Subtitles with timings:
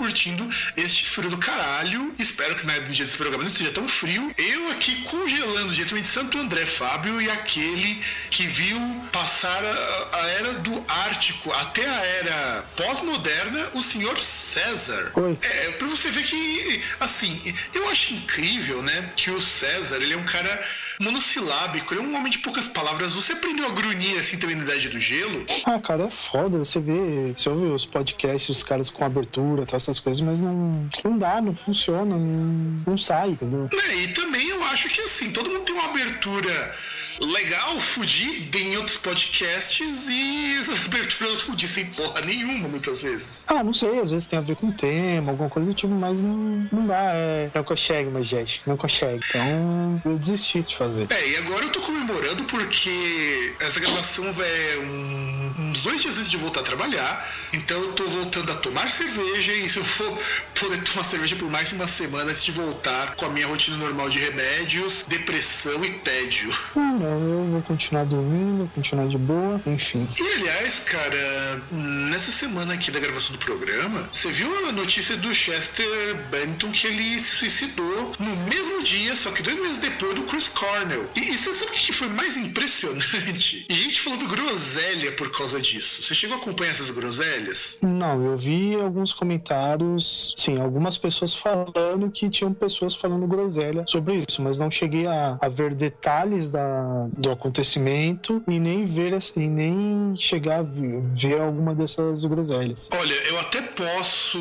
[0.00, 0.48] curtindo
[0.78, 2.14] este frio do caralho.
[2.18, 4.34] Espero que no dia desse programa não esteja tão frio.
[4.38, 8.80] Eu aqui congelando diretamente de Santo André, Fábio, e aquele que viu
[9.12, 15.12] passar a, a era do Ártico até a era pós-moderna, o senhor César.
[15.14, 15.36] Oi.
[15.42, 17.38] É, pra você ver que, assim,
[17.74, 20.66] eu acho incrível, né, que o César, ele é um cara
[21.00, 23.14] monossilábico, ele é um homem de poucas palavras.
[23.14, 25.44] Você aprendeu a grunhir assim também na Idade do Gelo?
[25.64, 26.58] Ah, cara, é foda.
[26.58, 30.88] Você vê, você ouve os podcasts, os caras com abertura, tal, essas coisas, mas não,
[31.02, 33.68] não dá, não funciona, não, não sai, entendeu?
[33.72, 36.74] É, e também eu acho que assim, todo mundo tem uma abertura
[37.20, 43.44] legal, fudida em outros podcasts e essas aberturas não dizem porra nenhuma muitas vezes.
[43.48, 45.92] Ah, não sei, às vezes tem a ver com o tema, alguma coisa do tipo,
[45.92, 49.20] mas não, não dá, é, não consegue, mas gente, não consegue.
[49.28, 51.06] Então, eu desisti de fazer.
[51.10, 56.30] É, e agora eu tô comemorando porque essa gravação é um, uns dois dias antes
[56.30, 60.18] de voltar a trabalhar, então eu tô voltando a tomar cerveja e se eu for
[60.58, 64.08] poder tomar cerveja por mais uma semana antes de voltar com a minha rotina normal
[64.08, 66.50] de remédios, depressão e tédio.
[66.76, 70.08] Ah, não, eu vou continuar dormindo, vou continuar de boa, enfim.
[70.18, 75.34] E aliás, cara, nessa semana aqui da gravação do programa, você viu a notícia do
[75.34, 80.22] Chester Bennington que ele se suicidou no mesmo dia, só que dois meses depois do
[80.22, 81.08] Chris Cornell.
[81.14, 83.66] E, e você sabe o que foi mais impressionante?
[83.68, 86.02] E gente falando groselha por causa disso.
[86.02, 87.78] Você chegou a acompanhar essas groselhas?
[87.82, 94.24] Não, eu vi alguns comentários, sim, algumas pessoas falando que tinham pessoas falando groselha sobre
[94.28, 96.79] isso, mas não cheguei a, a ver detalhes da,
[97.16, 102.88] do acontecimento e nem ver e nem chegar a ver, ver alguma dessas groselhas.
[102.94, 104.38] Olha, eu até posso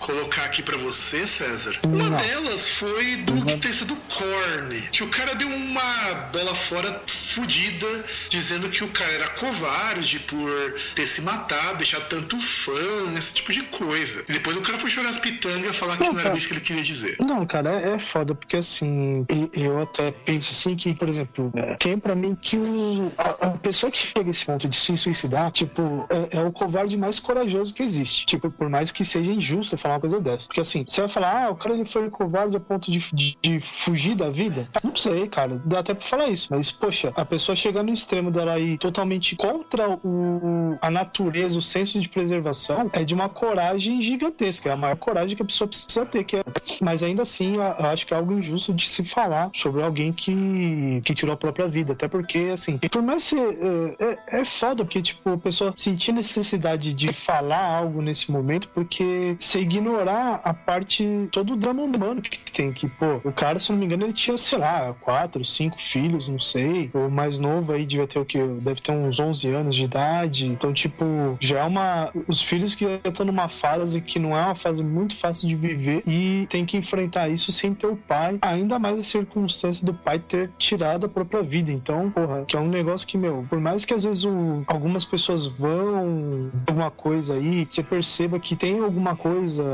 [0.00, 1.78] colocar aqui para você, César.
[1.86, 2.18] Uma Não.
[2.18, 8.68] delas foi do guitarrista do Korn, que o cara deu uma bola fora fudida, dizendo
[8.68, 12.72] que o cara era covarde por ter se matado, deixar tanto fã,
[13.16, 14.24] esse tipo de coisa.
[14.28, 16.54] E depois o cara foi chorar as pitangas falar que Não, não era isso que
[16.54, 17.16] ele queria dizer.
[17.20, 21.98] Não, cara, é, foda, porque assim, eu até penso assim que, por exemplo, é, tem
[21.98, 25.50] pra mim que o, a, a pessoa que chega a esse ponto de se suicidar,
[25.50, 28.26] tipo, é, é o covarde mais corajoso que existe.
[28.26, 30.46] Tipo, por mais que seja injusto falar uma coisa dessa.
[30.46, 33.38] Porque assim, você vai falar, ah, o cara ele foi covarde a ponto de, de,
[33.40, 34.68] de fugir da vida?
[34.82, 36.48] Não sei, cara, dá até pra falar isso.
[36.50, 41.62] Mas, poxa, a pessoa chegar no extremo dela ir totalmente contra o, a natureza, o
[41.62, 44.70] senso de preservação, é de uma coragem gigantesca.
[44.70, 46.24] É a maior coragem que a pessoa precisa ter.
[46.24, 46.44] Que é...
[46.82, 51.00] Mas ainda assim, eu acho que é algo injusto de se falar sobre alguém que,
[51.04, 51.92] que tirou a própria vida.
[51.92, 53.58] Até porque, assim, por mais ser.
[53.98, 58.68] É, é, é foda, porque, tipo, a pessoa sentir necessidade de falar algo nesse momento,
[58.68, 62.72] porque se ignorar a parte, todo o drama humano que tem.
[62.72, 66.28] Que, pô, o cara, se não me engano, ele tinha, sei lá, quatro, cinco filhos,
[66.28, 66.90] não sei.
[67.10, 68.38] Mais novo aí devia ter o quê?
[68.60, 70.46] Deve ter uns 11 anos de idade.
[70.46, 71.04] Então, tipo,
[71.40, 72.10] já é uma.
[72.26, 75.54] Os filhos que já estão numa fase que não é uma fase muito fácil de
[75.56, 78.38] viver e tem que enfrentar isso sem ter o pai.
[78.42, 81.70] Ainda mais a circunstância do pai ter tirado a própria vida.
[81.72, 85.04] Então, porra, que é um negócio que, meu, por mais que às vezes o- algumas
[85.04, 89.64] pessoas vão alguma coisa aí, você perceba que tem alguma coisa,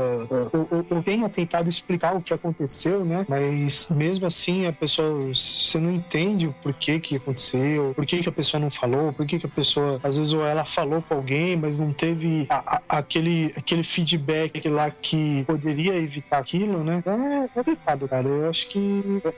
[0.53, 3.25] ou, ou, ou tenha tentado explicar o que aconteceu, né?
[3.27, 8.29] Mas mesmo assim, a pessoa, você não entende o porquê que aconteceu, por que, que
[8.29, 11.17] a pessoa não falou, por que, que a pessoa, às vezes, ou ela falou pra
[11.17, 17.01] alguém, mas não teve a- a- aquele, aquele feedback lá que poderia evitar aquilo, né?
[17.05, 18.27] É, é complicado, cara.
[18.27, 18.79] Eu acho que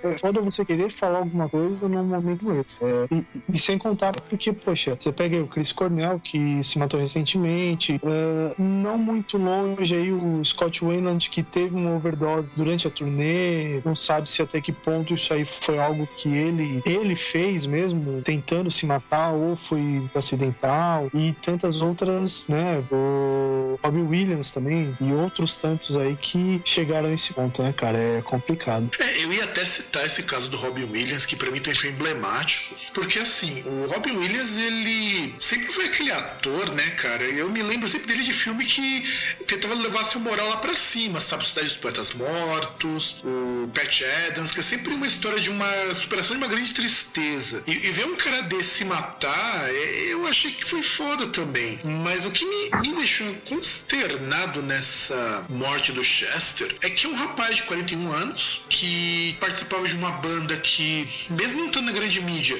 [0.04, 2.84] é foda você querer falar alguma coisa num momento esse.
[2.84, 7.00] É, e, e- sem contar, porque, poxa, você pega o Chris Cornell, que se matou
[7.00, 12.92] recentemente, é, não muito longe aí o Scott Wayland, que teve uma overdose durante a
[12.92, 17.66] turnê, não sabe se até que ponto isso aí foi algo que ele, ele fez
[17.66, 17.76] mesmo
[18.24, 22.83] tentando se matar ou foi acidental e tantas outras, né?
[22.91, 27.97] O Robbie Williams também e outros tantos aí que chegaram a esse ponto, né, cara?
[27.97, 28.89] É complicado.
[29.00, 31.94] É, eu ia até citar esse caso do Robin Williams, que para mim tem sido
[31.94, 37.24] emblemático, porque assim, o Robin Williams, ele sempre foi aquele ator, né, cara?
[37.24, 39.03] Eu me lembro sempre dele de filme que
[39.45, 41.45] tentava levar seu moral lá para cima, sabe?
[41.45, 46.35] Cidade dos Poetas Mortos, o Pat Adams, que é sempre uma história de uma superação
[46.38, 47.63] de uma grande tristeza.
[47.68, 51.80] E, e ver um cara desse se matar, é, eu achei que foi foda também.
[51.84, 57.16] Mas o que me, me deixou consternado nessa morte do Chester é que é um
[57.16, 62.22] rapaz de 41 anos que participava de uma banda que, mesmo não estando na grande
[62.22, 62.56] mídia,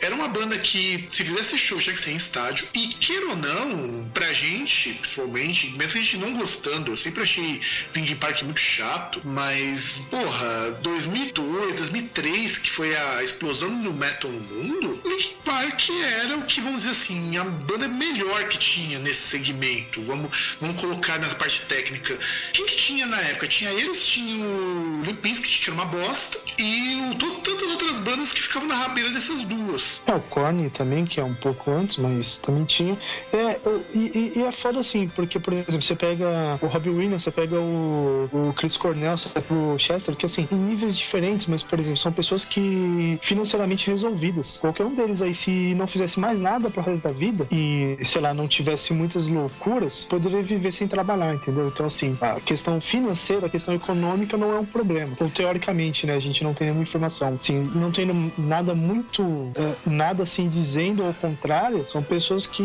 [0.00, 2.66] era uma banda que, se fizesse show, tinha que ser em estádio.
[2.74, 7.60] E, queira ou não, pra gente, principalmente, mesmo a gente não gostando, eu sempre achei
[7.94, 14.47] Linkin Park muito chato, mas, porra, 2002, 2003, que foi a explosão do metal no
[14.48, 15.90] mundo, Linkin Park
[16.22, 20.02] era o que, vamos dizer assim, a banda melhor que tinha nesse segmento.
[20.02, 22.18] Vamos, vamos colocar na parte técnica.
[22.52, 23.46] Quem que tinha na época?
[23.46, 28.32] Tinha eles, tinha o Limp Bizkit, que era uma bosta, e o, tantas outras bandas
[28.32, 30.02] que ficavam na rabeira dessas duas.
[30.06, 32.98] É, o Korn também, que é um pouco antes, mas também tinha.
[33.32, 33.60] É,
[33.94, 37.30] e, e, e é foda assim, porque, por exemplo, você pega o Robbie Williams, você
[37.30, 41.62] pega o, o Chris Cornell, você pega o Chester, que assim, em níveis diferentes, mas,
[41.62, 44.37] por exemplo, são pessoas que financeiramente resolvidas.
[44.60, 48.20] Qualquer um deles aí, se não fizesse mais nada pro resto da vida e, sei
[48.20, 51.68] lá, não tivesse muitas loucuras, poderia viver sem trabalhar, entendeu?
[51.68, 55.16] Então, assim, a questão financeira, a questão econômica não é um problema.
[55.20, 56.14] Ou teoricamente, né?
[56.14, 57.34] A gente não tem nenhuma informação.
[57.34, 58.06] Assim, não tem
[58.36, 59.22] nada muito,
[59.54, 62.62] é, nada assim dizendo ao contrário, são pessoas que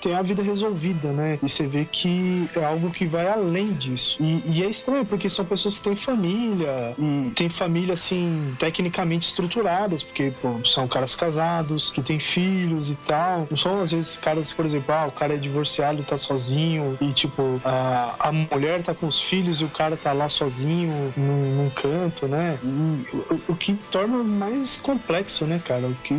[0.00, 1.38] têm a vida resolvida, né?
[1.42, 4.22] E você vê que é algo que vai além disso.
[4.22, 9.28] E, e é estranho, porque são pessoas que têm família, e têm família, assim, tecnicamente
[9.28, 13.46] estruturadas, porque pô, são caras casados, que têm filhos e tal.
[13.50, 17.12] Não são, às vezes, caras, por exemplo, ah, o cara é divorciado, tá sozinho, e
[17.12, 21.56] tipo, a, a mulher tá com os filhos e o cara tá lá sozinho num,
[21.56, 22.58] num canto, né?
[22.62, 25.86] E o, o, que torna mais complexo, né, cara?
[25.86, 26.14] O que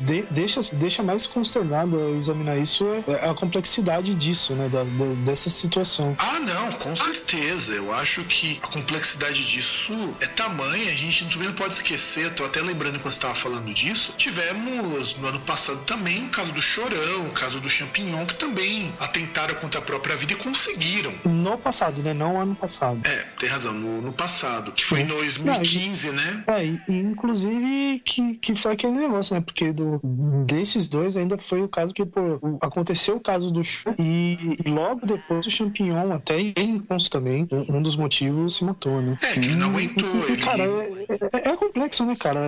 [0.00, 4.68] de, deixa, deixa mais consternado a examinar isso é a complexidade disso, né?
[4.68, 6.14] Da, da, dessa situação.
[6.18, 7.72] Ah, não, com certeza.
[7.72, 12.44] Eu acho que a complexidade disso é tamanha, a gente também não pode esquecer, tô
[12.44, 16.60] até lembrando quando você estava falando disso, tivemos no ano passado também o caso do
[16.60, 21.12] Chorão, o caso do Champignon, que também atentaram contra a própria vida e conseguiram.
[21.24, 22.12] No passado, né?
[22.12, 23.00] Não ano passado.
[23.06, 26.44] É, tem razão, no, no passado, que foi em 2015, não, né?
[26.48, 29.40] É, e, inclusive que, que foi aquele negócio, né?
[29.40, 30.00] Porque do,
[30.46, 34.70] desses dois ainda foi o caso que, pô, aconteceu o caso do show e, e
[34.70, 39.16] logo depois o Champignon, até ele também, um, um dos motivos se matou, né?
[39.22, 40.08] É, que ele não aguentou.
[40.28, 41.02] E, cara, é,
[41.32, 42.40] é, é, complexo, né, cara?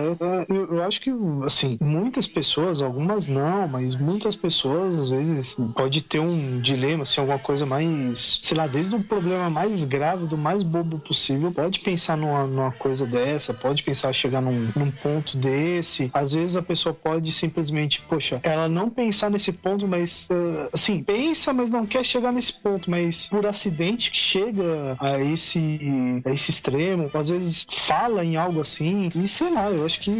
[0.49, 1.11] Eu, eu acho que,
[1.45, 7.19] assim, muitas pessoas, algumas não, mas muitas pessoas, às vezes, pode ter um dilema, assim,
[7.19, 11.79] alguma coisa mais, sei lá, desde um problema mais grave, do mais bobo possível, pode
[11.79, 16.09] pensar numa, numa coisa dessa, pode pensar chegar num, num ponto desse.
[16.13, 21.03] Às vezes a pessoa pode simplesmente, poxa, ela não pensar nesse ponto, mas, uh, assim,
[21.03, 25.79] pensa, mas não quer chegar nesse ponto, mas por acidente chega a esse,
[26.25, 30.11] a esse extremo, às vezes fala em algo assim, e sei lá, eu acho que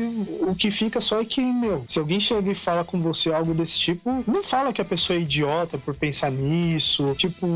[0.41, 3.53] o que fica só é que, meu, se alguém chega e fala com você algo
[3.53, 7.13] desse tipo, não fala que a pessoa é idiota por pensar nisso.
[7.17, 7.47] Tipo,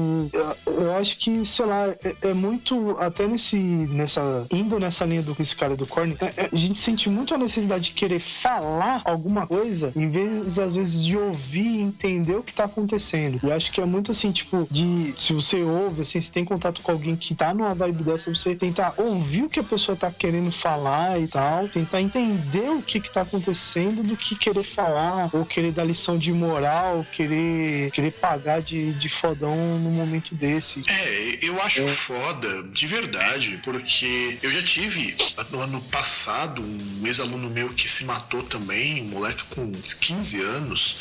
[0.68, 2.96] eu acho que, sei lá, é, é muito.
[3.00, 3.58] Até nesse.
[3.58, 4.48] nessa.
[4.52, 7.38] indo nessa linha do esse cara do Korn, é, é, a gente sente muito a
[7.38, 12.44] necessidade de querer falar alguma coisa em vez, às vezes, de ouvir e entender o
[12.44, 13.40] que tá acontecendo.
[13.44, 15.14] E acho que é muito assim, tipo, de.
[15.16, 18.56] Se você ouve, assim, se tem contato com alguém que tá numa vibe dessa, você
[18.56, 23.00] tentar ouvir o que a pessoa tá querendo falar e tal, tentar entender o que
[23.00, 28.12] que tá acontecendo do que querer falar ou querer dar lição de moral, querer, querer
[28.12, 30.84] pagar de, de fodão num momento desse.
[30.88, 31.88] É, eu acho é.
[31.88, 35.16] foda, de verdade, porque eu já tive
[35.52, 40.98] no ano passado um ex-aluno meu que se matou também, um moleque com 15 anos.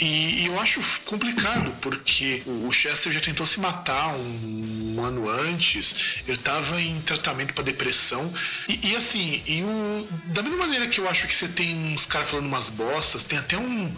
[0.00, 5.28] E, e, eu acho complicado, porque o Chester já tentou se matar um, um ano
[5.28, 8.32] antes, ele estava em tratamento para depressão.
[8.68, 12.06] E, e, assim, e o, da mesma maneira que eu acho que você tem uns
[12.06, 13.92] caras falando umas bostas, tem até um,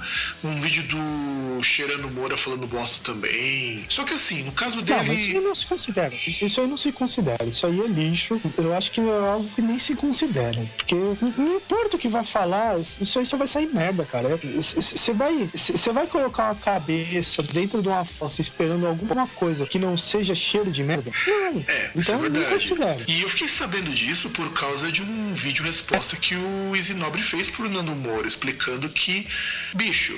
[0.45, 3.85] um vídeo do Cheirando Moura falando bosta também.
[3.89, 4.99] Só que assim, no caso dele.
[4.99, 6.15] Não, mas isso não se considera.
[6.15, 7.45] Isso, isso aí não se considera.
[7.45, 8.41] Isso aí é lixo.
[8.59, 10.61] Eu acho que é algo que nem se considera.
[10.77, 14.29] Porque não importa o que vai falar, isso aí só vai sair merda, cara.
[14.57, 15.49] Você vai.
[15.87, 20.35] Você vai colocar uma cabeça dentro de uma fossa esperando alguma coisa que não seja
[20.35, 21.13] cheiro de merda?
[21.25, 21.65] Não.
[21.69, 23.05] É, isso então é não considero.
[23.07, 27.23] E eu fiquei sabendo disso por causa de um vídeo resposta que o Easy Nobre
[27.23, 29.29] fez pro Nando Moura, explicando que,
[29.75, 30.13] bicho,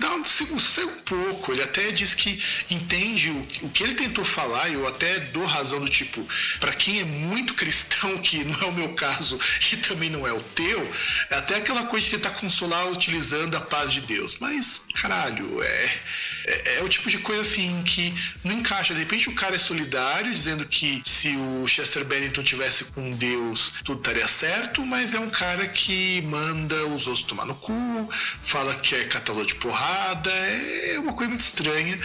[0.00, 1.52] dá um sossego um pouco.
[1.52, 5.44] Ele até diz que entende o, o que ele tentou falar, e eu até dou
[5.44, 6.26] razão do tipo,
[6.58, 9.38] pra quem é muito cristão, que não é o meu caso
[9.70, 10.90] e também não é o teu,
[11.28, 14.38] é até aquela coisa de tentar consolar utilizando a paz de Deus.
[14.40, 15.90] Mas, caralho, é.
[16.46, 18.14] É, é o tipo de coisa assim que
[18.44, 18.94] não encaixa.
[18.94, 23.74] De repente o cara é solidário, dizendo que se o Chester Bennington tivesse com Deus,
[23.84, 28.08] tudo estaria certo, mas é um cara que manda os outros tomar no cu,
[28.42, 31.98] fala que é catador de porrada, é uma coisa muito estranha.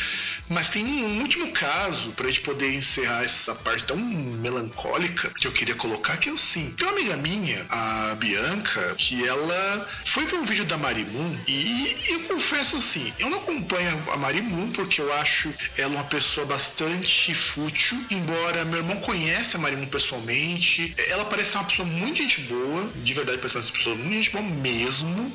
[0.48, 5.52] Mas tem um último caso pra gente poder encerrar essa parte tão melancólica que eu
[5.52, 6.72] queria colocar, que é o sim.
[6.78, 11.98] Tem uma amiga minha, a Bianca, que ela foi ver um vídeo da Marimun e
[12.10, 17.34] eu confesso assim, eu não acompanho a Marimun porque eu acho ela uma pessoa bastante
[17.34, 22.42] fútil, embora meu irmão conhece a Marimun pessoalmente, ela parece ser uma pessoa muito gente
[22.42, 25.34] boa, de verdade parece uma pessoa muito gente boa mesmo,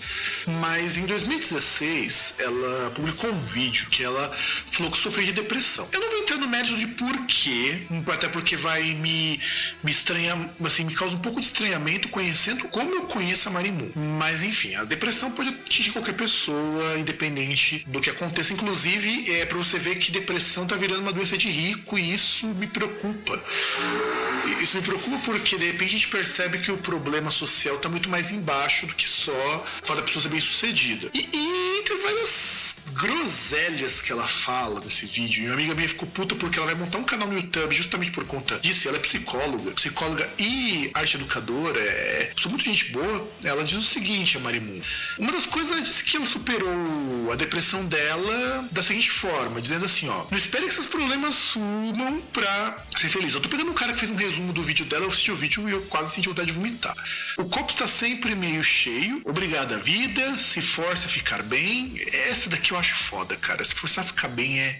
[0.60, 4.30] mas em 2016 ela publicou um vídeo que ela
[4.70, 5.88] falou que sofria de depressão.
[5.92, 9.40] Eu não vou entrar no mérito de porquê, até porque vai me,
[9.82, 13.90] me estranhar, assim, me causa um pouco de estranhamento conhecendo como eu conheço a Marimun.
[14.18, 18.52] Mas enfim, a depressão pode atingir qualquer pessoa, independente do que aconteça.
[18.52, 22.46] Inclusive, é para você ver que depressão tá virando uma doença de rico e isso
[22.46, 23.42] me preocupa.
[24.60, 28.08] Isso me preocupa porque de repente a gente percebe que o problema social tá muito
[28.08, 31.10] mais embaixo do que só fato da pessoa ser bem sucedida.
[31.14, 36.08] E, e entre várias groselhas que ela fala nesse vídeo, e uma amiga minha ficou
[36.08, 38.88] puta porque ela vai montar um canal no YouTube justamente por conta disso.
[38.88, 43.30] Ela é psicóloga, psicóloga e arte educadora, é sou muito gente boa.
[43.44, 44.80] Ela diz o seguinte, a Marimun.
[45.16, 49.84] Uma das coisas ela disse que ela superou a depressão dela da seguinte forma, dizendo
[49.84, 53.32] assim, ó, não espere que seus problemas sumam pra ser feliz.
[53.32, 55.36] Eu tô pegando um cara que fez um resumo do vídeo dela, eu assisti o
[55.36, 56.96] vídeo e eu quase senti vontade de vomitar.
[57.38, 61.94] O copo está sempre meio cheio, obrigado à vida, se força a ficar bem.
[62.28, 63.62] Essa daqui eu acho foda, cara.
[63.62, 64.79] Se forçar a ficar bem é.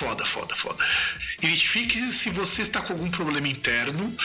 [0.00, 0.82] Foda, foda, foda.
[1.42, 4.16] Identifique se você está com algum problema interno.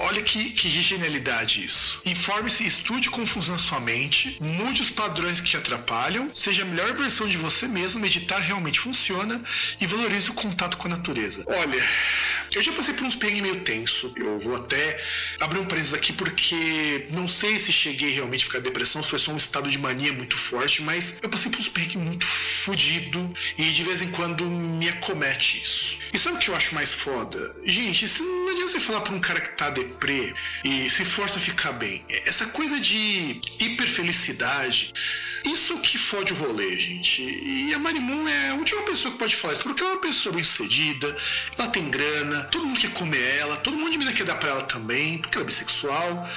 [0.00, 2.02] Olha que, que genialidade isso.
[2.04, 6.94] Informe-se, estude como funciona sua mente, mude os padrões que te atrapalham, seja a melhor
[6.94, 9.40] versão de você mesmo, meditar realmente funciona
[9.80, 11.44] e valorize o contato com a natureza.
[11.46, 11.88] Olha,
[12.52, 14.12] eu já passei por uns perrengues meio tenso.
[14.16, 15.00] Eu vou até
[15.40, 19.18] abrir um parênteses aqui porque não sei se cheguei realmente a ficar depressão, se foi
[19.20, 23.32] só um estado de mania muito forte, mas eu passei por uns perrengues muito fodido
[23.56, 25.98] e de vez em quando me acomete isso.
[26.12, 27.56] E sabe o que eu acho mais foda?
[27.64, 30.32] Gente, isso não adianta você falar pra um cara que tá deprê
[30.64, 32.04] e se força a ficar bem.
[32.24, 34.92] Essa coisa de hiperfelicidade,
[35.44, 37.22] isso que fode o rolê, gente.
[37.22, 40.00] E a Marimun é a última pessoa que pode falar isso, porque ela é uma
[40.00, 41.14] pessoa bem sucedida,
[41.58, 44.50] ela tem grana, todo mundo quer comer ela, todo mundo de mina quer dar pra
[44.50, 46.30] ela também, porque ela é bissexual.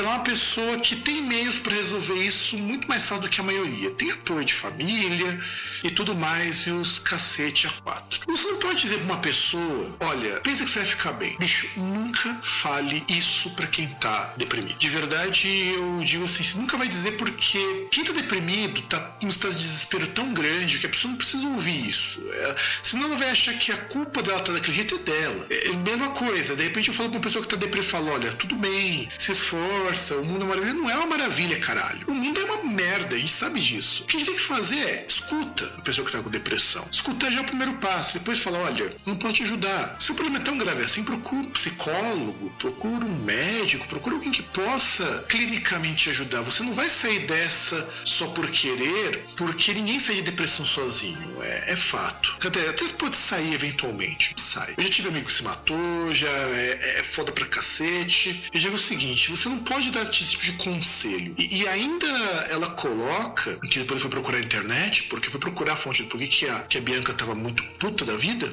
[0.00, 3.38] Ela é uma pessoa que tem meios para resolver isso muito mais fácil do que
[3.38, 3.90] a maioria.
[3.90, 5.38] Tem apoio de família
[5.84, 8.18] e tudo mais, e os cacete a quatro.
[8.26, 11.36] Você não pode dizer pra uma pessoa, olha, pensa que você vai ficar bem.
[11.38, 14.78] Bicho, nunca fale isso pra quem tá deprimido.
[14.78, 17.58] De verdade, eu digo assim, você nunca vai dizer porque
[17.90, 21.46] quem tá deprimido tá num estado de desespero tão grande que a pessoa não precisa
[21.46, 22.26] ouvir isso.
[22.32, 25.46] É, senão ela vai achar que a culpa dela tá daquele jeito é dela.
[25.50, 26.56] É a mesma coisa.
[26.56, 29.10] De repente eu falo pra uma pessoa que tá deprimido e falo, olha, tudo bem,
[29.18, 29.89] se esforça,
[30.20, 30.74] o mundo é maravilha.
[30.74, 32.06] Não é uma maravilha, caralho.
[32.06, 34.04] O mundo é uma merda, a gente sabe disso.
[34.04, 36.86] O que a gente tem que fazer é escuta a pessoa que tá com depressão.
[36.90, 38.18] Escutar já é o primeiro passo.
[38.18, 39.96] Depois fala, olha, não pode te ajudar.
[39.98, 44.32] Se o problema é tão grave assim, procura um psicólogo, procura um médico, procura alguém
[44.32, 46.42] que possa clinicamente te ajudar.
[46.42, 51.42] Você não vai sair dessa só por querer, porque ninguém sai de depressão sozinho.
[51.42, 52.36] É, é fato.
[52.44, 54.34] Até, até pode sair eventualmente.
[54.36, 54.74] Sai.
[54.76, 58.48] Eu já tive amigo que se matou, já é, é foda pra cacete.
[58.52, 61.32] Eu digo o seguinte: você não pode dar esse tipo de conselho.
[61.38, 62.08] E, e ainda
[62.50, 66.26] ela coloca, que depois fui procurar na internet, porque fui procurar a fonte do porquê
[66.26, 68.52] que a, que a Bianca tava muito puta da vida.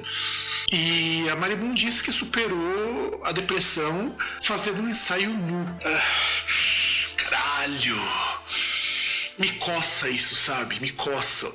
[0.72, 5.78] E a Maribum disse que superou a depressão fazendo um ensaio nu.
[5.84, 6.04] Ah,
[7.16, 7.98] caralho!
[9.38, 10.80] Me coça isso, sabe?
[10.82, 11.52] Me coça.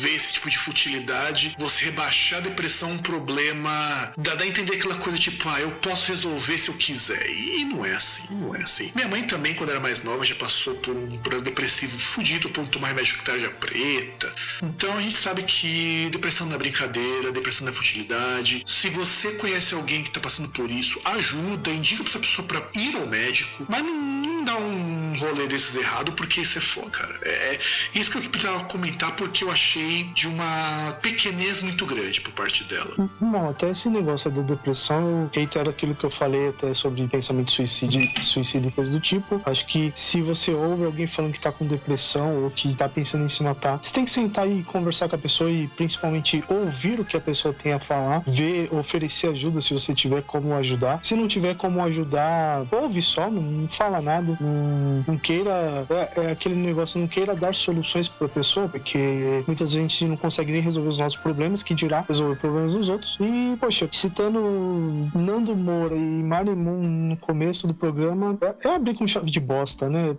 [0.00, 4.12] Ver esse tipo de futilidade, você rebaixar a depressão a um problema.
[4.16, 7.24] Dá, a entender aquela coisa tipo, ah, eu posso resolver se eu quiser.
[7.30, 8.90] E não é assim, não é assim.
[8.94, 12.66] Minha mãe também, quando era mais nova, já passou por um processo depressivo fudido, por
[12.68, 14.32] tomar remédio que tarja preta.
[14.62, 18.62] Então a gente sabe que depressão não é brincadeira, depressão não é futilidade.
[18.66, 22.68] Se você conhece alguém que tá passando por isso, ajuda, indica pra essa pessoa pra
[22.76, 24.12] ir ao médico, mas não
[24.42, 27.11] não dá um rolê desses errado, porque isso é foda, cara.
[27.22, 27.58] É, é
[27.94, 32.64] isso que eu precisava comentar, porque eu achei de uma pequenez muito grande por parte
[32.64, 33.10] dela.
[33.20, 37.50] Bom, até esse negócio da depressão, eu reitero aquilo que eu falei até sobre pensamento
[37.50, 39.40] suicídio, suicídio e coisa do tipo.
[39.44, 43.24] Acho que se você ouve alguém falando que tá com depressão ou que tá pensando
[43.24, 47.00] em se matar, você tem que sentar e conversar com a pessoa e principalmente ouvir
[47.00, 51.00] o que a pessoa tem a falar, ver, oferecer ajuda se você tiver como ajudar.
[51.02, 55.86] Se não tiver como ajudar, ouve só, não, fala nada, não, não queira.
[55.90, 58.98] É, é, aquele negócio, não queira dar soluções pra pessoa, porque
[59.46, 62.74] muitas vezes a gente não consegue nem resolver os nossos problemas, que dirá resolver problemas
[62.74, 63.16] dos outros.
[63.20, 69.06] E, poxa, citando Nando Moura e Mari Moon no começo do programa, é abrir com
[69.06, 70.16] chave de bosta, né?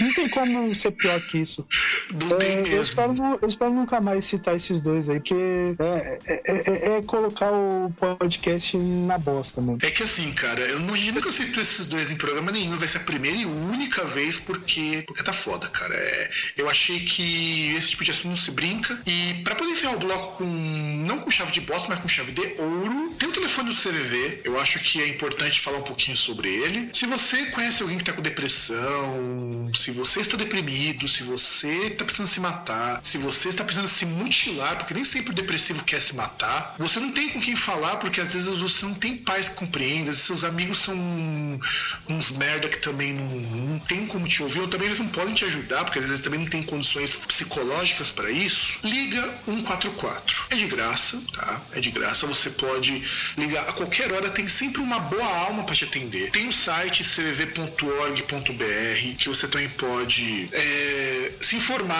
[0.00, 1.66] Não tem como ser pior que isso.
[2.12, 2.74] Mesmo.
[2.74, 5.34] Eu espero, eu espero, nunca mais citar esses dois aí, porque
[5.78, 9.78] é, é, é, é, colocar o podcast na bosta, mano.
[9.82, 12.88] É que assim, cara, eu não, eu nunca cito esses dois em programa nenhum, vai
[12.88, 15.94] ser a primeira e única vez porque, porque tá foda, cara.
[16.10, 19.94] É, eu achei que esse tipo de assunto não se brinca e para poder enfiar
[19.94, 23.32] o bloco com, não com chave de bosta, mas com chave de ouro, tem o
[23.32, 26.90] telefone do CVV, eu acho que é importante falar um pouquinho sobre ele.
[26.92, 32.04] Se você conhece alguém que tá com depressão, se você está deprimido, se você está
[32.04, 36.00] precisando se matar, se você está precisando se mutilar, porque nem sempre o depressivo quer
[36.00, 39.48] se matar, você não tem com quem falar, porque às vezes você não tem pais
[39.48, 40.96] que compreendam, seus amigos são
[42.08, 45.34] uns merda que também não, não tem como te ouvir, ou também eles não podem
[45.34, 48.78] te ajudar, porque às vezes também não tem condições psicológicas para isso.
[48.84, 50.46] Liga 144.
[50.50, 51.62] É de graça, tá?
[51.72, 52.26] É de graça.
[52.26, 53.02] Você pode
[53.36, 56.30] ligar a qualquer hora, tem sempre uma boa alma para te atender.
[56.30, 58.60] Tem o site cvv.org.br
[59.18, 61.98] que você também pode é, se informar,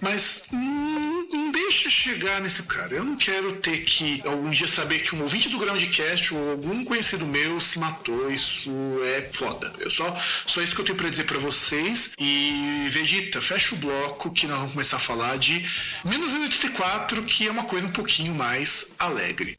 [0.00, 2.94] mas não, não deixa chegar nesse cara.
[2.94, 6.84] Eu não quero ter que algum dia saber que um ouvinte do Groundcast ou algum
[6.84, 8.30] conhecido meu se matou.
[8.30, 8.70] Isso
[9.16, 9.72] é foda.
[9.78, 12.14] Eu só, só isso que eu tenho para dizer para vocês.
[12.18, 15.66] E Vegeta, fecha o bloco que nós vamos começar a falar de
[16.04, 19.54] 1984, que é uma coisa um pouquinho mais alegre.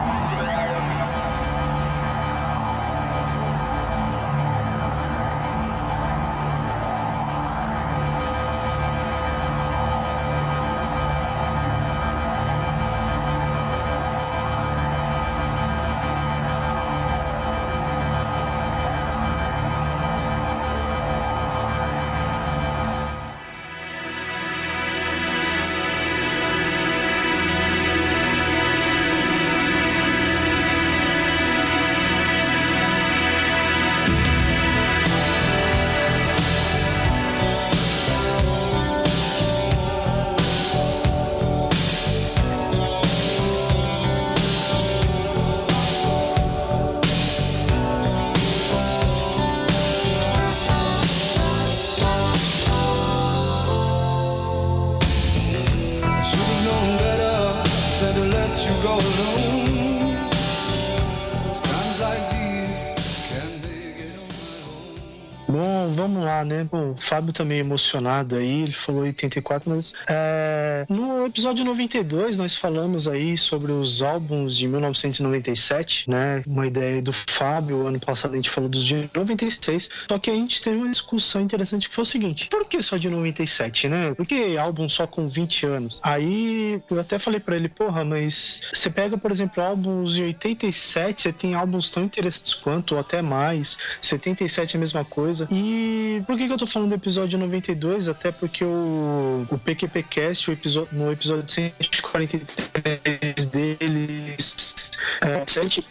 [67.13, 70.84] Fábio também emocionado aí, ele falou 84, mas é,
[71.23, 76.43] no episódio 92 nós falamos aí sobre os álbuns de 1997, né?
[76.45, 80.36] Uma ideia do Fábio, ano passado a gente falou dos de 96, só que a
[80.36, 84.13] gente teve uma discussão interessante que foi o seguinte: por que só de 97, né?
[84.13, 86.01] Por que álbum só com 20 anos?
[86.03, 91.21] Aí eu até falei para ele, porra, mas você pega, por exemplo, álbuns de 87,
[91.21, 96.21] você tem álbuns tão interessantes quanto, ou até mais, 77 é a mesma coisa, e
[96.27, 98.09] por que, que eu tô falando do episódio 92?
[98.09, 104.83] Até porque o, o PQPcast, o episódio, episódio 143 deles,
[105.21, 105.43] é,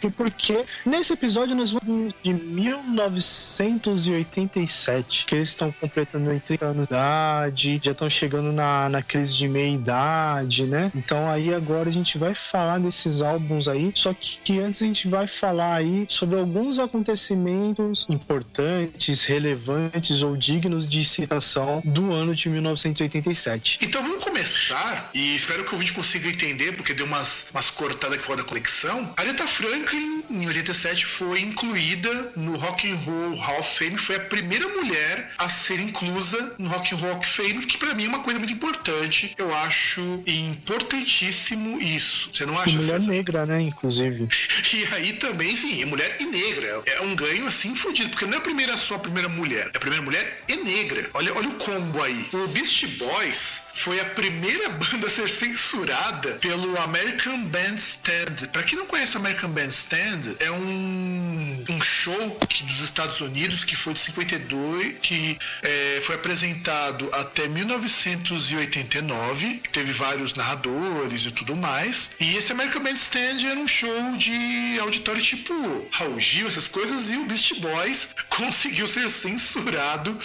[0.05, 6.93] e porque nesse episódio nós vamos de 1987, que eles estão completando 30 anos de
[6.93, 10.91] idade, já estão chegando na, na crise de meia-idade, né?
[10.95, 14.85] Então aí agora a gente vai falar desses álbuns aí, só que, que antes a
[14.85, 22.35] gente vai falar aí sobre alguns acontecimentos importantes, relevantes ou dignos de citação do ano
[22.35, 23.79] de 1987.
[23.81, 28.19] Então vamos começar, e espero que o ouvinte consiga entender, porque deu umas, umas cortadas
[28.19, 29.02] aqui da conexão.
[29.17, 34.19] Aretha Franklin, em 87, foi incluída no Rock and Roll Hall of Fame, foi a
[34.19, 38.05] primeira mulher a ser inclusa no Rock and Roll Hall of Fame, que para mim
[38.05, 39.33] é uma coisa muito importante.
[39.37, 42.29] Eu acho importantíssimo isso.
[42.33, 42.71] Você não acha?
[42.71, 43.11] Mulher César?
[43.11, 44.27] negra, né, inclusive.
[44.73, 46.81] E aí também, sim, mulher e negra.
[46.85, 49.77] É um ganho assim fodido, porque não é a primeira só a primeira mulher, é
[49.77, 51.09] a primeira mulher e negra.
[51.13, 52.27] Olha, olha o combo aí.
[52.33, 58.49] O Beast Boys foi a primeira banda a ser censurada pelo American Bandstand.
[58.51, 63.19] Para quem não conhece o American Bandstand, Band é um, um show que, dos Estados
[63.21, 71.31] Unidos que foi de 52, que é, foi apresentado até 1989, teve vários narradores e
[71.31, 72.11] tudo mais.
[72.19, 75.53] E esse American Bandstand era um show de auditório tipo
[75.91, 80.15] Raul Gil, essas coisas, e o Beast Boys conseguiu ser censurado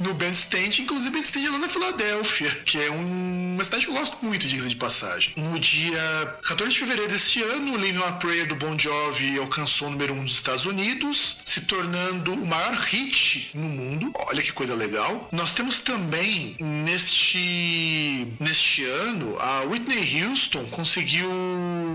[0.00, 4.24] no Bandstand, inclusive Bandstand lá na Filadélfia, que é um, uma cidade que eu gosto
[4.24, 5.34] muito, diga de passagem.
[5.36, 9.90] No dia 14 de fevereiro deste ano, Living a Prayer do Bon Jovi alcançou o
[9.90, 14.12] número 1 um dos Estados Unidos, se tornando o maior hit no mundo.
[14.14, 15.28] Olha que coisa legal.
[15.32, 21.28] Nós temos também neste neste ano a Whitney Houston conseguiu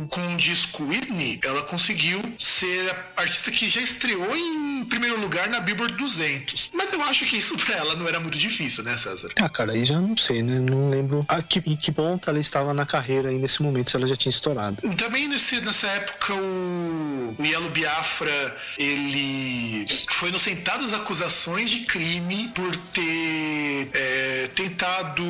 [0.10, 5.48] com o disco Whitney, ela conseguiu ser a artista que já estreou em primeiro lugar
[5.48, 6.72] na Billboard 200.
[6.74, 9.30] Mas eu acho que isso para ela não era muito difícil, né, César?
[9.38, 10.60] Ah, cara, aí já não sei, né?
[10.60, 13.96] Não lembro a que, em que ponto ela estava na carreira aí nesse momento, se
[13.96, 14.82] ela já tinha estourado.
[14.98, 16.01] Também nesse, nessa época
[16.34, 25.24] o, o Yellow Biafra, ele foi inocentado das acusações de crime por ter é, tentado.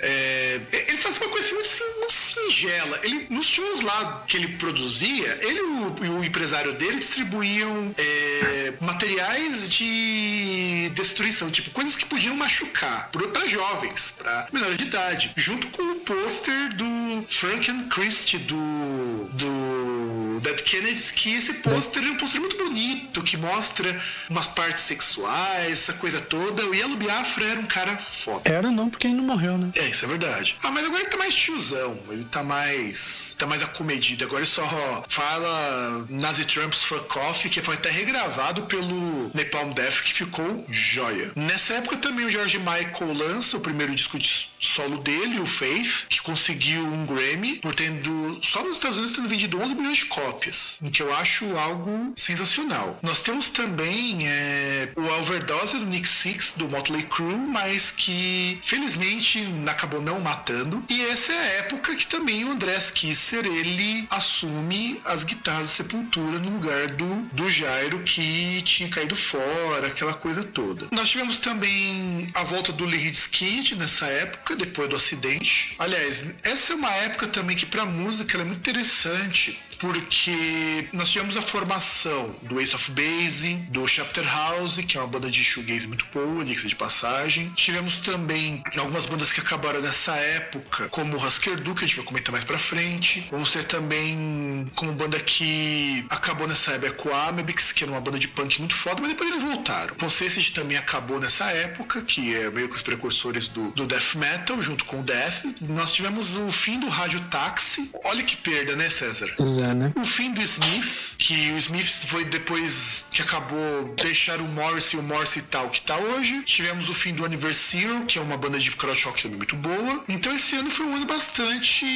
[0.00, 3.00] É, ele fazia uma coisa muito, muito singela.
[3.02, 8.74] Ele, nos shows lá que ele produzia, ele e o, o empresário dele distribuíam é,
[8.80, 15.68] materiais de destruição, tipo coisas que podiam machucar para jovens, para menores de idade, junto
[15.68, 19.93] com o pôster do Frank and Christie do, do
[20.40, 25.72] Dead Kennedys, que esse pôster é um pôster muito bonito, que mostra umas partes sexuais,
[25.72, 26.66] essa coisa toda.
[26.66, 28.42] O Yellow Biafra era um cara foda.
[28.44, 29.70] Era não, porque ele não morreu, né?
[29.74, 30.56] É, isso é verdade.
[30.62, 31.98] Ah, mas agora ele tá mais tiozão.
[32.10, 33.36] Ele tá mais.
[33.38, 34.24] tá mais acomedido.
[34.24, 34.64] Agora ele só
[35.08, 41.32] fala Nazi Trumps Fuck Off, que foi até regravado pelo Napalm Death, que ficou joia.
[41.36, 46.06] Nessa época também o George Michael lança o primeiro disco de solo dele, o Faith,
[46.08, 50.04] que conseguiu um Grammy por tendo, só nos Estados Unidos, tendo vendido 11 milhões de
[50.06, 52.98] cópias, o que eu acho algo sensacional.
[53.02, 59.44] Nós temos também é, o Overdose do Nick Six, do Motley Crue, mas que felizmente
[59.66, 60.84] acabou não matando.
[60.88, 65.74] E essa é a época que também o André Kisser, ele assume as guitarras de
[65.74, 70.88] Sepultura no lugar do, do Jairo, que tinha caído fora, aquela coisa toda.
[70.90, 75.74] Nós tivemos também a volta do Lee Skid nessa época, depois do acidente.
[75.78, 81.36] Aliás, essa é uma época também que para música é muito interessante, porque nós tivemos
[81.36, 85.86] a formação do Ace of Base, do Chapter House, que é uma banda de shoegaze
[85.86, 87.50] muito boa, diga de passagem.
[87.54, 91.96] Tivemos também algumas bandas que acabaram nessa época, como o Husker Du, que a gente
[91.96, 93.26] vai comentar mais pra frente.
[93.30, 98.18] Vamos ter também como banda que acabou nessa época o Amebix, que era uma banda
[98.18, 99.94] de punk muito foda, mas depois eles voltaram.
[99.94, 104.60] Possessed também acabou nessa época, que é meio que os precursores do, do death metal,
[104.62, 105.44] junto com o death.
[105.60, 107.90] Nós tivemos o fim do Rádio Táxi.
[108.04, 109.34] Olha que perda, né, César?
[109.72, 109.92] Né?
[109.96, 115.02] O fim do Smith, que o Smith foi depois que acabou deixar o Morrissey, o
[115.02, 116.42] Morrissey tal que tá hoje.
[116.42, 120.04] Tivemos o fim do Anniversary, que é uma banda de crowd rock também muito boa.
[120.08, 121.86] Então esse ano foi um ano bastante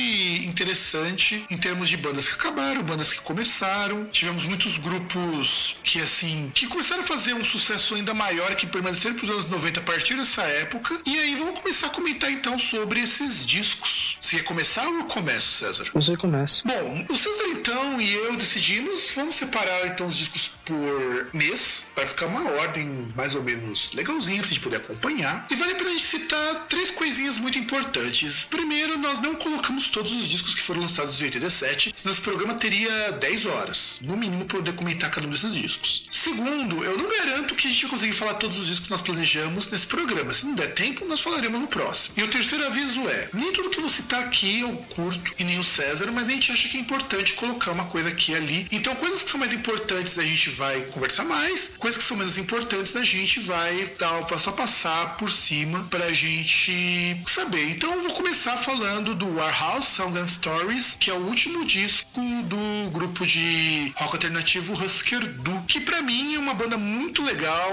[0.46, 4.06] interessante em termos de bandas que acabaram, bandas que começaram.
[4.06, 9.16] Tivemos muitos grupos que assim, que começaram a fazer um sucesso ainda maior que permaneceram
[9.16, 10.98] para os anos 90 a partir dessa época.
[11.04, 14.16] E aí vamos começar a comentar então sobre esses discos.
[14.20, 15.86] Você quer começar ou eu começo, César?
[15.94, 16.62] Você começa.
[16.64, 22.06] Bom, o César então e eu decidimos, vamos separar então os discos por mês, para
[22.06, 25.46] ficar uma ordem mais ou menos legalzinha pra gente poder acompanhar.
[25.50, 28.44] E vale a pena a gente citar três coisinhas muito importantes.
[28.44, 32.54] Primeiro, nós não colocamos todos os discos que foram lançados em 87, senão esse programa
[32.54, 36.06] teria 10 horas, no mínimo, para poder comentar cada um desses discos.
[36.10, 39.68] Segundo, eu não garanto que a gente conseguir falar todos os discos que nós planejamos
[39.70, 40.32] nesse programa.
[40.34, 42.14] Se não der tempo, nós falaremos no próximo.
[42.18, 45.58] E o terceiro aviso é: nem tudo que vou citar aqui eu curto e nem
[45.58, 48.66] o César, mas a gente acha que é importante colocar uma coisa aqui e ali.
[48.70, 52.36] Então, coisas que são mais importantes a gente vai conversar mais, coisas que são menos
[52.36, 57.70] importantes a gente vai dar só passar por cima pra gente saber.
[57.70, 62.20] Então, eu vou começar falando do Warhouse Song and Stories, que é o último disco
[62.44, 67.70] do grupo de rock alternativo Husker Du, que para mim é uma banda muito legal.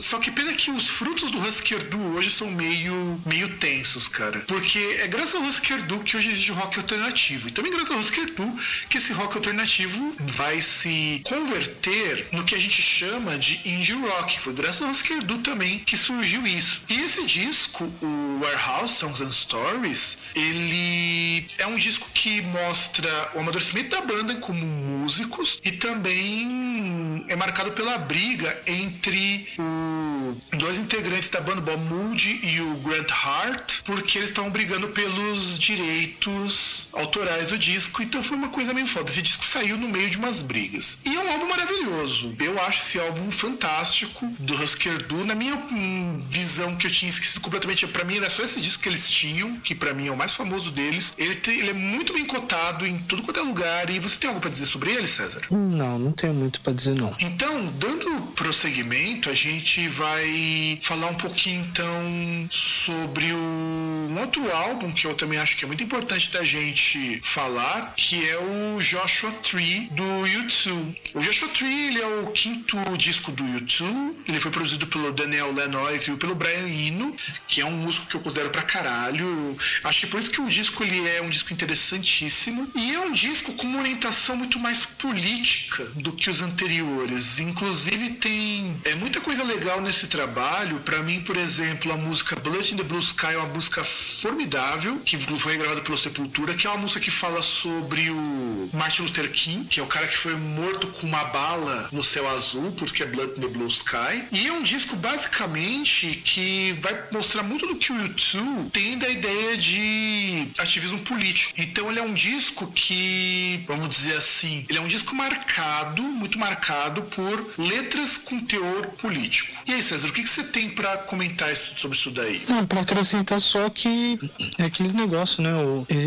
[0.00, 4.40] Só que pena que os frutos do Husker Du hoje são meio meio tensos, cara.
[4.46, 7.48] Porque é graças ao Husker Du que hoje existe rock alternativo.
[7.48, 8.56] E também graças ao Husker Du
[8.90, 14.40] que esse rock alternativo vai se converter no que a gente chama de indie rock.
[14.40, 16.82] Foi graças ao Esquerdo também que surgiu isso.
[16.88, 23.40] E esse disco, o Warehouse Songs and Stories, ele é um disco que mostra o
[23.40, 30.16] amadurecimento da banda como músicos e também é marcado pela briga entre o
[30.56, 35.58] dois integrantes da banda, Bob Moody e o Grant Hart, porque eles estavam brigando pelos
[35.58, 38.02] direitos autorais do disco.
[38.02, 39.10] Então foi uma coisa meio foda.
[39.10, 40.98] Esse disco saiu no meio de umas brigas.
[41.04, 42.15] E é um álbum maravilhoso.
[42.38, 45.24] Eu acho esse álbum fantástico do Husker Du.
[45.24, 48.82] Na minha hum, visão que eu tinha esquecido completamente, para mim era só esse disco
[48.82, 51.12] que eles tinham, que para mim é o mais famoso deles.
[51.18, 53.90] Ele, tem, ele é muito bem cotado em tudo quanto é lugar.
[53.90, 55.42] E você tem algo para dizer sobre ele, César?
[55.50, 57.14] Não, não tenho muito para dizer não.
[57.20, 64.92] Então, dando prosseguimento, a gente vai falar um pouquinho então sobre o um outro álbum
[64.92, 69.30] que eu também acho que é muito importante da gente falar, que é o Joshua
[69.42, 70.94] Tree do U2.
[71.14, 74.14] O Joshua Tree ele é o quinto disco do U2.
[74.28, 77.16] Ele foi produzido pelo Daniel Lanois e pelo Brian Eno,
[77.48, 79.56] que é um músico que eu considero pra caralho.
[79.84, 83.12] Acho que por isso que o disco ele é um disco interessantíssimo e é um
[83.12, 87.38] disco com uma orientação muito mais política do que os anteriores.
[87.38, 90.80] Inclusive tem é muita coisa legal nesse trabalho.
[90.80, 95.00] Para mim, por exemplo, a música Blood in the Blue Sky é uma música formidável
[95.00, 99.30] que foi gravada pelo Sepultura, que é uma música que fala sobre o Martin Luther
[99.30, 103.02] King, que é o cara que foi morto com uma bala no céu azul, porque
[103.02, 104.28] é Blood in the Blue Sky.
[104.32, 109.08] E é um disco basicamente que vai mostrar muito do que o YouTube tem da
[109.08, 111.52] ideia de ativismo político.
[111.58, 116.38] Então ele é um disco que, vamos dizer assim, ele é um disco marcado, muito
[116.38, 119.52] marcado por letras com teor político.
[119.66, 122.42] E aí, César, o que, você tem para comentar sobre isso daí?
[122.48, 124.18] Não, para acrescentar só que
[124.58, 125.50] é aquele negócio, né?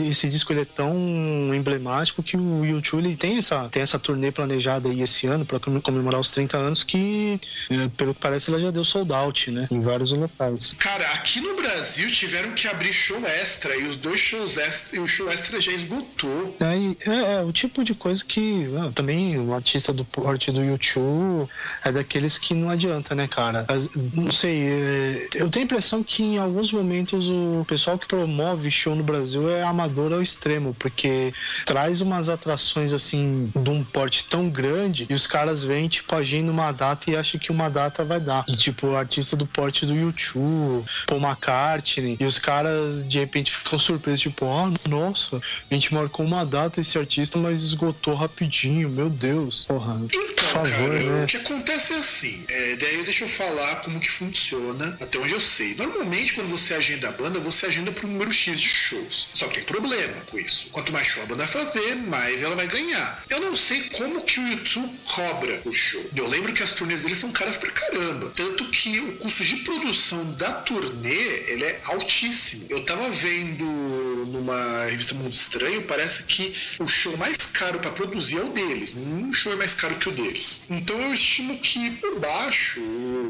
[0.09, 4.31] Esse disco ele é tão emblemático que o YouTube ele tem essa, tem essa turnê
[4.31, 8.59] planejada aí esse ano para comemorar os 30 anos que, é, pelo que parece, ela
[8.59, 9.67] já deu sold out, né?
[9.71, 10.75] Em vários locais.
[10.77, 14.99] Cara, aqui no Brasil tiveram que abrir show extra e os dois shows extra, e
[14.99, 16.57] o show extra já esgotou.
[16.59, 20.63] É, é, é o tipo de coisa que ah, também o artista do porte do
[20.63, 21.49] YouTube
[21.83, 23.65] é daqueles que não adianta, né, cara?
[23.67, 28.07] As, não sei, é, eu tenho a impressão que em alguns momentos o pessoal que
[28.07, 31.33] promove show no Brasil é amador ao extremo, porque
[31.65, 36.51] traz umas atrações assim de um porte tão grande e os caras vêm, tipo, agindo
[36.51, 38.45] uma data e acham que uma data vai dar.
[38.47, 43.51] E, tipo, o artista do porte do YouTube, Paul McCartney, e os caras de repente
[43.51, 45.37] ficam surpresos, tipo, ah, nossa,
[45.69, 49.65] a gente marcou uma data esse artista, mas esgotou rapidinho, meu Deus.
[49.65, 51.23] Porra, então, por favor, cara, né?
[51.23, 55.33] O que acontece é assim, é, daí deixa eu falar como que funciona, até onde
[55.33, 55.75] eu sei.
[55.75, 59.29] Normalmente, quando você agenda a banda, você agenda um número X de shows.
[59.33, 60.69] Só que tem problema com isso.
[60.71, 63.23] Quanto mais show a banda fazer, mais ela vai ganhar.
[63.29, 66.03] Eu não sei como que o YouTube cobra o show.
[66.15, 68.31] Eu lembro que as turnês deles são caras pra caramba.
[68.35, 72.65] Tanto que o custo de produção da turnê, ele é altíssimo.
[72.69, 73.65] Eu tava vendo
[74.27, 78.93] numa revista Mundo Estranho, parece que o show mais caro para produzir é o deles.
[78.93, 80.63] Nenhum show é mais caro que o deles.
[80.69, 82.81] Então eu estimo que, por baixo,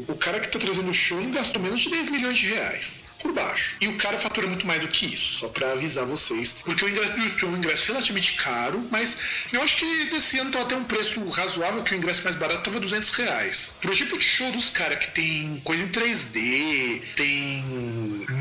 [0.06, 3.09] o cara que tá trazendo o show não gastou menos de 10 milhões de reais
[3.20, 3.76] por baixo.
[3.80, 6.56] E o cara fatura muito mais do que isso, só para avisar vocês.
[6.64, 9.16] Porque o ingresso do YouTube é um ingresso relativamente caro, mas
[9.52, 12.62] eu acho que desse ano tava até um preço razoável, que o ingresso mais barato
[12.62, 13.76] tava 200 reais.
[13.80, 17.64] Pro tipo de show dos caras que tem coisa em 3D, tem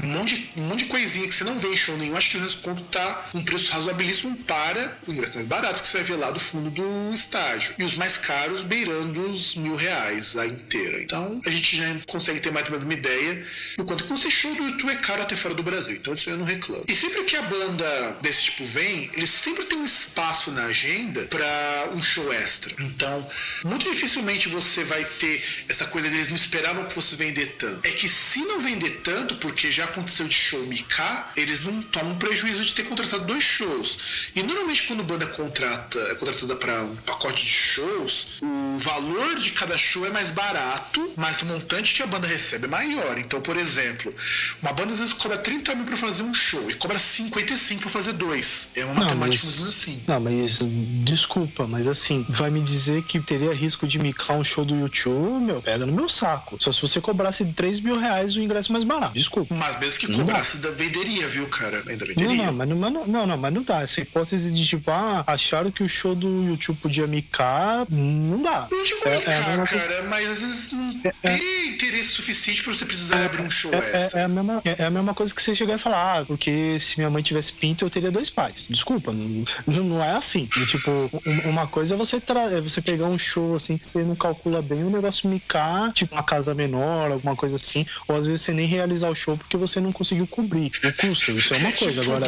[0.03, 2.29] um monte, de, um monte de coisinha que você não vê em show nenhum, acho
[2.29, 6.07] que o desconto tá um preço razoabilíssimo para o ingresso mais barato que você vai
[6.07, 7.73] ver lá do fundo do estádio.
[7.77, 11.01] E os mais caros beirando os mil reais a inteira.
[11.01, 13.45] Então a gente já consegue ter mais ou menos uma ideia
[13.77, 16.29] do quanto que você show do YouTube é caro até fora do Brasil, então isso
[16.29, 16.85] eu não reclamo.
[16.87, 21.23] E sempre que a banda desse tipo vem, eles sempre tem um espaço na agenda
[21.23, 22.73] para um show extra.
[22.79, 23.27] Então,
[23.63, 27.87] muito dificilmente você vai ter essa coisa deles não esperavam que fosse vender tanto.
[27.87, 32.17] É que se não vender tanto, porque já aconteceu de show micar, eles não tomam
[32.17, 34.29] prejuízo de ter contratado dois shows.
[34.35, 39.51] E normalmente quando banda contrata, é contratada para um pacote de shows, o valor de
[39.51, 43.17] cada show é mais barato, mas o montante que a banda recebe é maior.
[43.17, 44.13] Então, por exemplo,
[44.61, 47.89] uma banda às vezes cobra 30 mil pra fazer um show e cobra 55 pra
[47.89, 48.69] fazer dois.
[48.75, 50.03] É uma não, matemática mas, assim.
[50.07, 50.59] Não, mas
[51.03, 55.43] desculpa, mas assim, vai me dizer que teria risco de micar um show do YouTube,
[55.43, 56.57] meu, pega no meu saco.
[56.59, 59.13] Só se você cobrasse 3 mil reais o ingresso mais barato.
[59.13, 59.53] Desculpa.
[59.55, 61.83] Mas mesmo que cobrasse, da venderia, viu, cara?
[61.87, 62.51] Ainda venderia.
[62.51, 63.81] Não, não, mas não, não, não, mas não dá.
[63.81, 68.67] Essa hipótese de tipo, ah, acharam que o show do YouTube podia micar, não dá.
[68.71, 70.91] Não digo É- micar, é cara, mas às vezes não
[71.21, 74.19] tem interesse suficiente pra você precisar abrir um show É, extra.
[74.19, 76.79] é- é a mesma, é a mesma coisa que você chegar e falar, ah, porque
[76.79, 78.67] se minha mãe tivesse pinto, eu teria dois pais.
[78.69, 80.47] Desculpa, não, não é assim.
[80.57, 80.89] E, tipo,
[81.25, 84.15] um- uma coisa é você, tra- é você pegar um show assim que você não
[84.15, 88.41] calcula bem, o negócio micar, tipo uma casa menor, alguma coisa assim, ou às vezes
[88.41, 91.31] você nem realizar o show porque você não conseguiu cobrir o custo.
[91.31, 92.01] Isso é uma coisa.
[92.01, 92.25] Agora,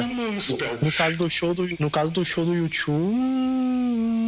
[0.82, 3.02] no caso do show do, no caso do show do YouTube,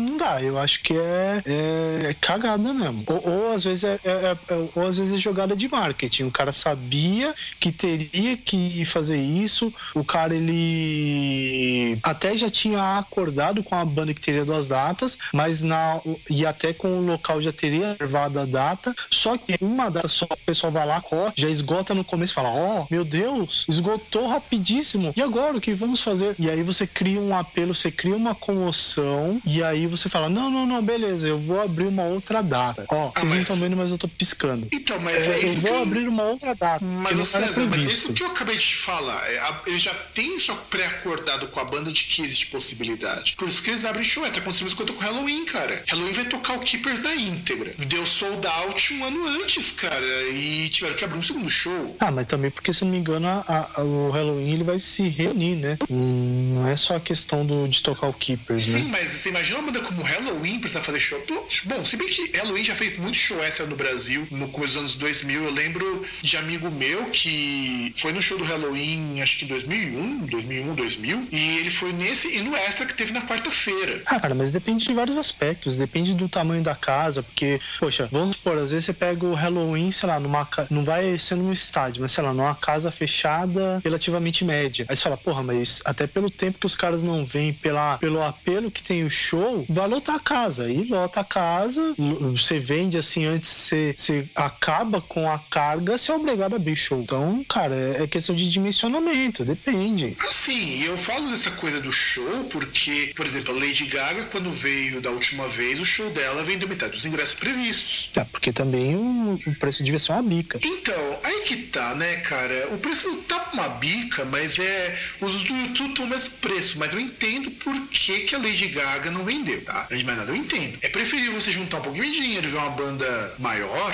[0.09, 0.41] não dá.
[0.41, 3.03] Eu acho que é, é, é cagada mesmo.
[3.07, 6.23] Ou, ou às vezes é, é- é- ou às vezes é jogada de marketing.
[6.25, 9.73] O cara sabia que teria que fazer isso.
[9.93, 15.61] O cara ele até já tinha acordado com a banda que teria duas datas, mas
[15.61, 18.95] na e até com o local já teria reservado a data.
[19.11, 22.49] Só que uma data só o pessoal vai lá, corre, já esgota no começo fala:
[22.49, 25.13] Ó, meu Deus, esgotou rapidíssimo.
[25.15, 26.35] E agora o que vamos fazer?
[26.39, 30.49] E aí você cria um apelo, você cria uma comoção, e aí você fala: Não,
[30.49, 32.85] não, não, beleza, eu vou abrir uma outra data.
[32.87, 34.67] Ó, vocês não mas- estão vendo, mas eu tô piscando.
[34.73, 35.81] Então, mas É, é, eu isso que vou eu...
[35.81, 36.83] abrir uma outra data.
[36.83, 39.29] Mas, que não era César, mas é isso que eu acabei de falar.
[39.31, 43.35] É, a- Ele já tem isso pré-acordado com a banda de que existe possibilidade.
[43.37, 44.25] Por isso que eles abrem show.
[44.25, 45.83] É, tá acontecendo isso quando com Halloween, cara.
[45.87, 47.73] Halloween vai tocar o Keepers na íntegra.
[47.77, 50.05] Deu sold out um ano antes, cara.
[50.31, 51.95] E tiveram que abrir um segundo show.
[51.99, 55.07] Ah, mas também porque, se não me engano, a- a- o Halloween ele vai se
[55.07, 55.77] reunir, né?
[55.89, 58.87] Hum, não é só a questão do, de tocar o Keepers, Sim, né?
[58.91, 61.23] mas você imagina uma banda como Halloween precisar fazer show.
[61.65, 64.79] Bom, se bem que Halloween já fez muito show extra no Brasil, no começo dos
[64.81, 65.43] anos 2000.
[65.43, 67.62] Eu lembro de amigo meu que
[67.95, 71.27] foi no show do Halloween, acho que em 2001, 2001, 2000.
[71.31, 74.01] E ele foi nesse e no extra que teve na quarta-feira.
[74.05, 75.77] Ah, cara, mas depende de vários aspectos.
[75.77, 79.91] Depende do tamanho da casa, porque, poxa, vamos supor, às vezes você pega o Halloween,
[79.91, 84.43] sei lá, numa não vai ser num estádio, mas sei lá, numa casa fechada relativamente
[84.45, 84.85] média.
[84.89, 88.21] Aí você fala, porra, mas até pelo tempo que os caras não vêm, pela, pelo
[88.21, 90.65] apelo que tem o show, vai lotar a casa.
[90.65, 95.97] Aí lota a casa, l- você vende assim antes, você, você acaba com a carga,
[95.97, 97.01] você é obrigado a abrir show.
[97.01, 100.15] Então, cara, é é questão de dimensionamento, depende.
[100.29, 105.01] Assim, eu falo dessa coisa do show porque, por exemplo, a Lady Gaga, quando veio
[105.01, 108.11] da última vez, o show dela vendeu metade dos ingressos previstos.
[108.15, 110.59] É, porque também o, o preço devia ser uma bica.
[110.63, 112.69] Então, aí que tá, né, cara?
[112.71, 114.99] O preço tá uma bica, mas é.
[115.21, 118.67] Os do YouTube estão o mesmo preço, mas eu entendo por que, que a Lady
[118.67, 119.83] Gaga não vendeu, tá?
[119.85, 120.77] Antes de mais nada, eu entendo.
[120.81, 123.93] É preferível você juntar um pouquinho de dinheiro e ver uma banda maior.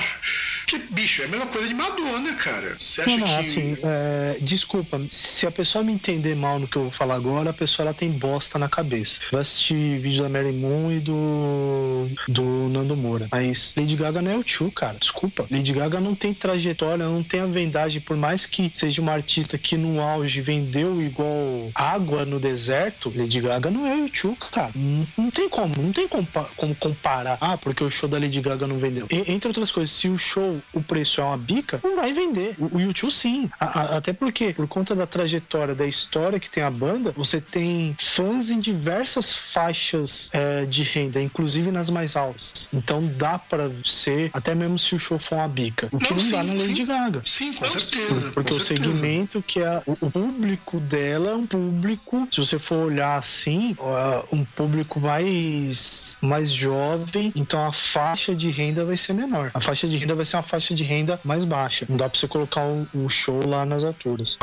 [0.70, 2.76] Que, bicho, é a mesma coisa de Madonna, cara.
[2.78, 3.34] Você acha Não, não, que.
[3.36, 7.50] assim, é, desculpa, se a pessoa me entender mal no que eu vou falar agora,
[7.50, 9.20] a pessoa ela tem bosta na cabeça.
[9.32, 13.28] Vai assistir vídeo da Mary Moon e do, do Nando Moura.
[13.32, 14.98] Mas Lady Gaga não é o tio, cara.
[15.00, 15.48] Desculpa.
[15.50, 18.02] Lady Gaga não tem trajetória, não tem a vendagem.
[18.02, 23.42] Por mais que seja uma artista que no auge vendeu igual água no deserto, Lady
[23.42, 24.72] Gaga não é o tio, cara.
[24.76, 27.38] Não, não tem como, não tem compa- como comparar.
[27.42, 29.08] Ah, porque o show da Lady Gaga não vendeu.
[29.10, 32.56] E- entre outras coisas, se o show, o preço é uma bica, não vai vender.
[32.58, 33.50] O, o YouTube sim.
[33.60, 37.40] A- a- até porque, por conta da trajetória, da história que tem a banda, você
[37.42, 42.70] tem fãs em diversas faixas é, de renda, inclusive nas mais altas.
[42.74, 45.88] Então dá pra ser, até mesmo se o show for uma bica.
[45.94, 46.86] O que não, sim, dá na Lady sim.
[46.86, 47.22] Gaga.
[47.26, 48.32] Sim, com Não, certeza.
[48.32, 48.94] Porque com o certeza.
[48.94, 53.76] segmento que é o público dela é um público, se você for olhar assim,
[54.32, 59.52] um público mais mais jovem, então a faixa de renda vai ser menor.
[59.54, 61.86] A faixa de renda vai ser uma faixa de renda mais baixa.
[61.88, 64.38] Não dá pra você colocar o, o show lá nas alturas.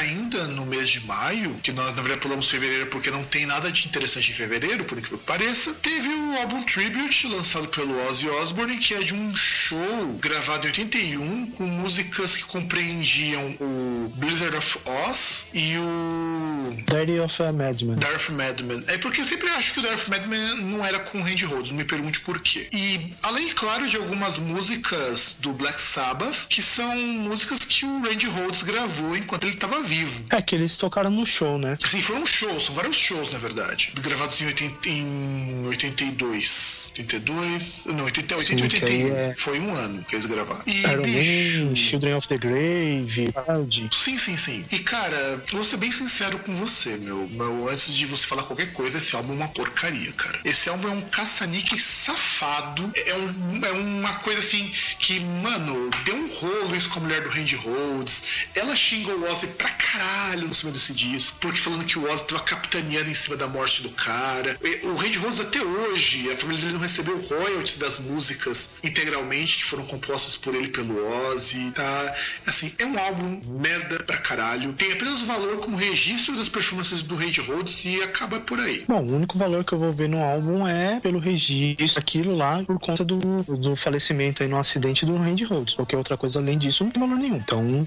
[0.00, 3.70] Ainda no mês de maio, que nós na verdade pulamos fevereiro porque não tem nada
[3.70, 8.28] de interessante em fevereiro, por incrível que pareça, teve o álbum Tribute lançado pelo Ozzy
[8.28, 14.56] Osbourne, que é de um show gravado em 81 com músicas que compreendiam o Blizzard
[14.56, 17.96] of Oz e o Diary of a Madman.
[17.96, 18.82] Darth Madman.
[18.86, 21.78] É porque eu sempre acho que o Darth Madman não era com Randy Rhodes, não
[21.78, 22.68] me pergunte por quê.
[22.72, 28.26] E além, claro, de algumas músicas do Black Sabbath, que são músicas que o Randy
[28.26, 30.24] Rhodes gravou enquanto ele estava vivo.
[30.30, 31.76] É que eles tocaram no show, né?
[31.82, 33.90] Assim, foram shows, são vários shows, na verdade.
[34.00, 36.92] Gravados em, 80, em 82.
[36.98, 37.84] 82?
[37.86, 39.06] Não, 80, 80 Sim, que 81.
[39.06, 40.62] aí é- Foi um ano que eles gravaram.
[40.66, 43.92] E, Iron bicho, Man, Children of the Grave, Hard.
[43.92, 44.64] Sim, sim, sim.
[44.70, 47.28] E cara, vou ser bem sincero com você, meu.
[47.28, 50.38] meu antes de você falar qualquer coisa, esse álbum é uma porcaria, cara.
[50.44, 52.90] Esse álbum é um caça-níquel safado.
[52.94, 57.22] É, um- é uma coisa assim que, mano, deu um rolo isso com a mulher
[57.22, 58.22] do Randy Rhodes.
[58.54, 62.24] Ela xingou o Ozzy pra caralho em cima desse disco, porque falando que o Ozzy
[62.24, 64.58] tava capitaneando em cima da morte do cara.
[64.82, 69.58] O Randy Rhodes até hoje, a família dele ele não recebeu royalties das músicas integralmente
[69.58, 70.96] que foram compostas por ele pelo
[71.32, 72.14] Ozzy, tá?
[72.46, 74.72] Assim, é um álbum merda pra caralho.
[74.72, 78.84] Tem apenas valor como registro das performances do Randy Rhodes e acaba por aí.
[78.88, 82.62] Bom, o único valor que eu vou ver no álbum é pelo registro, aquilo lá,
[82.64, 85.74] por conta do, do falecimento aí no acidente do Randy Rhodes.
[85.74, 87.36] Qualquer outra coisa além disso não tem valor nenhum.
[87.36, 87.86] Então, uh,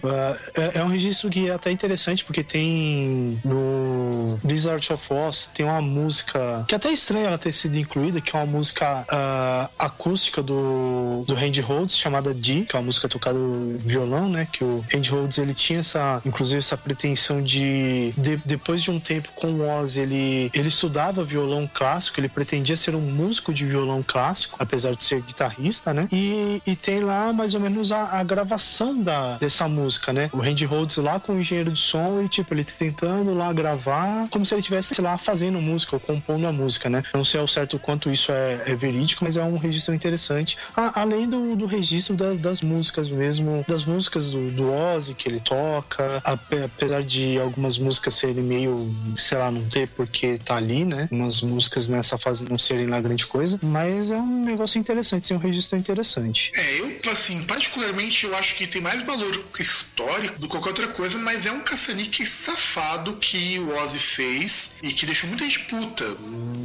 [0.56, 5.65] é, é, um registro que é até interessante, porque tem no Blizzard of Oz, tem
[5.65, 9.01] uma música que é até é estranha ela ter sido incluída, que é uma música
[9.01, 13.38] uh, acústica do, do Randy Rhodes, chamada D, que é uma música tocada
[13.79, 14.47] violão, né?
[14.51, 18.99] Que o Randy Rhodes, ele tinha essa, inclusive, essa pretensão de, de depois de um
[18.99, 23.65] tempo com o Oz, ele, ele estudava violão clássico, ele pretendia ser um músico de
[23.65, 26.07] violão clássico, apesar de ser guitarrista, né?
[26.11, 30.29] E, e tem lá mais ou menos a, a gravação da, dessa música, né?
[30.31, 34.28] O Randy Rhodes lá com o engenheiro de som e, tipo, ele tentando lá gravar,
[34.30, 37.03] como se ele estivesse lá fazendo música ou compondo a música, né?
[37.14, 40.57] Não sei ao certo quanto isso é, é verídico, mas é um registro interessante.
[40.76, 45.39] Além do, do registro da, das músicas mesmo, das músicas do, do Ozzy que ele
[45.39, 51.07] toca, apesar de algumas músicas serem meio, sei lá, não ter porque tá ali, né?
[51.11, 55.36] Umas músicas nessa fase não serem lá grande coisa, mas é um negócio interessante, sim,
[55.36, 56.51] um registro interessante.
[56.55, 60.88] É, eu, assim, particularmente eu acho que tem mais valor histórico do que qualquer outra
[60.88, 65.60] coisa, mas é um caçanique safado que o Ozzy fez e que deixou muita gente
[65.62, 66.04] puta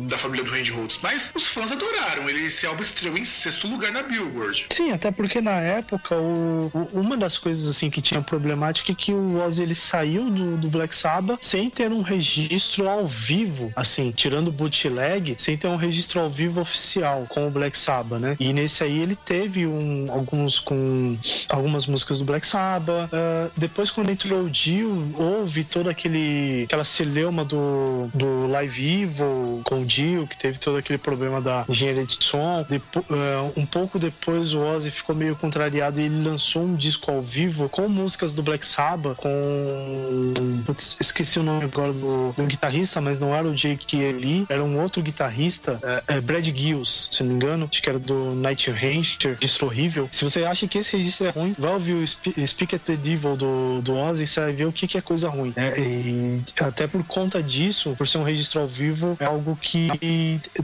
[0.09, 0.99] da família do Randy Rhodes.
[1.03, 2.29] Mas os fãs adoraram.
[2.29, 4.67] Ele esse álbum estreou em sexto lugar na Billboard.
[4.71, 8.95] Sim, até porque na época o, o, uma das coisas assim que tinha problemática é
[8.95, 13.73] que o Ozzy ele saiu do, do, Black Sabbath sem ter um registro ao vivo,
[13.77, 18.21] assim, tirando o bootleg, sem ter um registro ao vivo oficial com o Black Sabbath,
[18.21, 18.37] né?
[18.39, 21.17] E nesse aí ele teve um, alguns com
[21.49, 23.11] algumas músicas do Black Sabbath.
[23.13, 29.61] Uh, depois quando entrou o Dio, houve toda aquele aquela celeuma do, do Live Evil
[29.65, 32.65] com o Dio, que teve todo aquele problema da engenharia de som.
[32.69, 37.11] Depo, uh, um pouco depois o Ozzy ficou meio contrariado e ele lançou um disco
[37.11, 40.33] ao vivo com músicas do Black Sabbath, com.
[40.65, 44.63] Putz, esqueci o nome agora do, do guitarrista, mas não era o Jake Lee, era
[44.63, 48.71] um outro guitarrista, é, Brad Gills, se não me engano, acho que era do Night
[48.71, 50.09] Ranger, registro horrível.
[50.11, 52.07] Se você acha que esse registro é ruim, vai ouvir o
[52.47, 55.29] Speak at the Devil do, do Ozzy você vai ver o que, que é coisa
[55.29, 55.53] ruim.
[55.57, 55.75] Né?
[55.79, 59.89] E até por conta disso, por ser um registro ao vivo, é algo que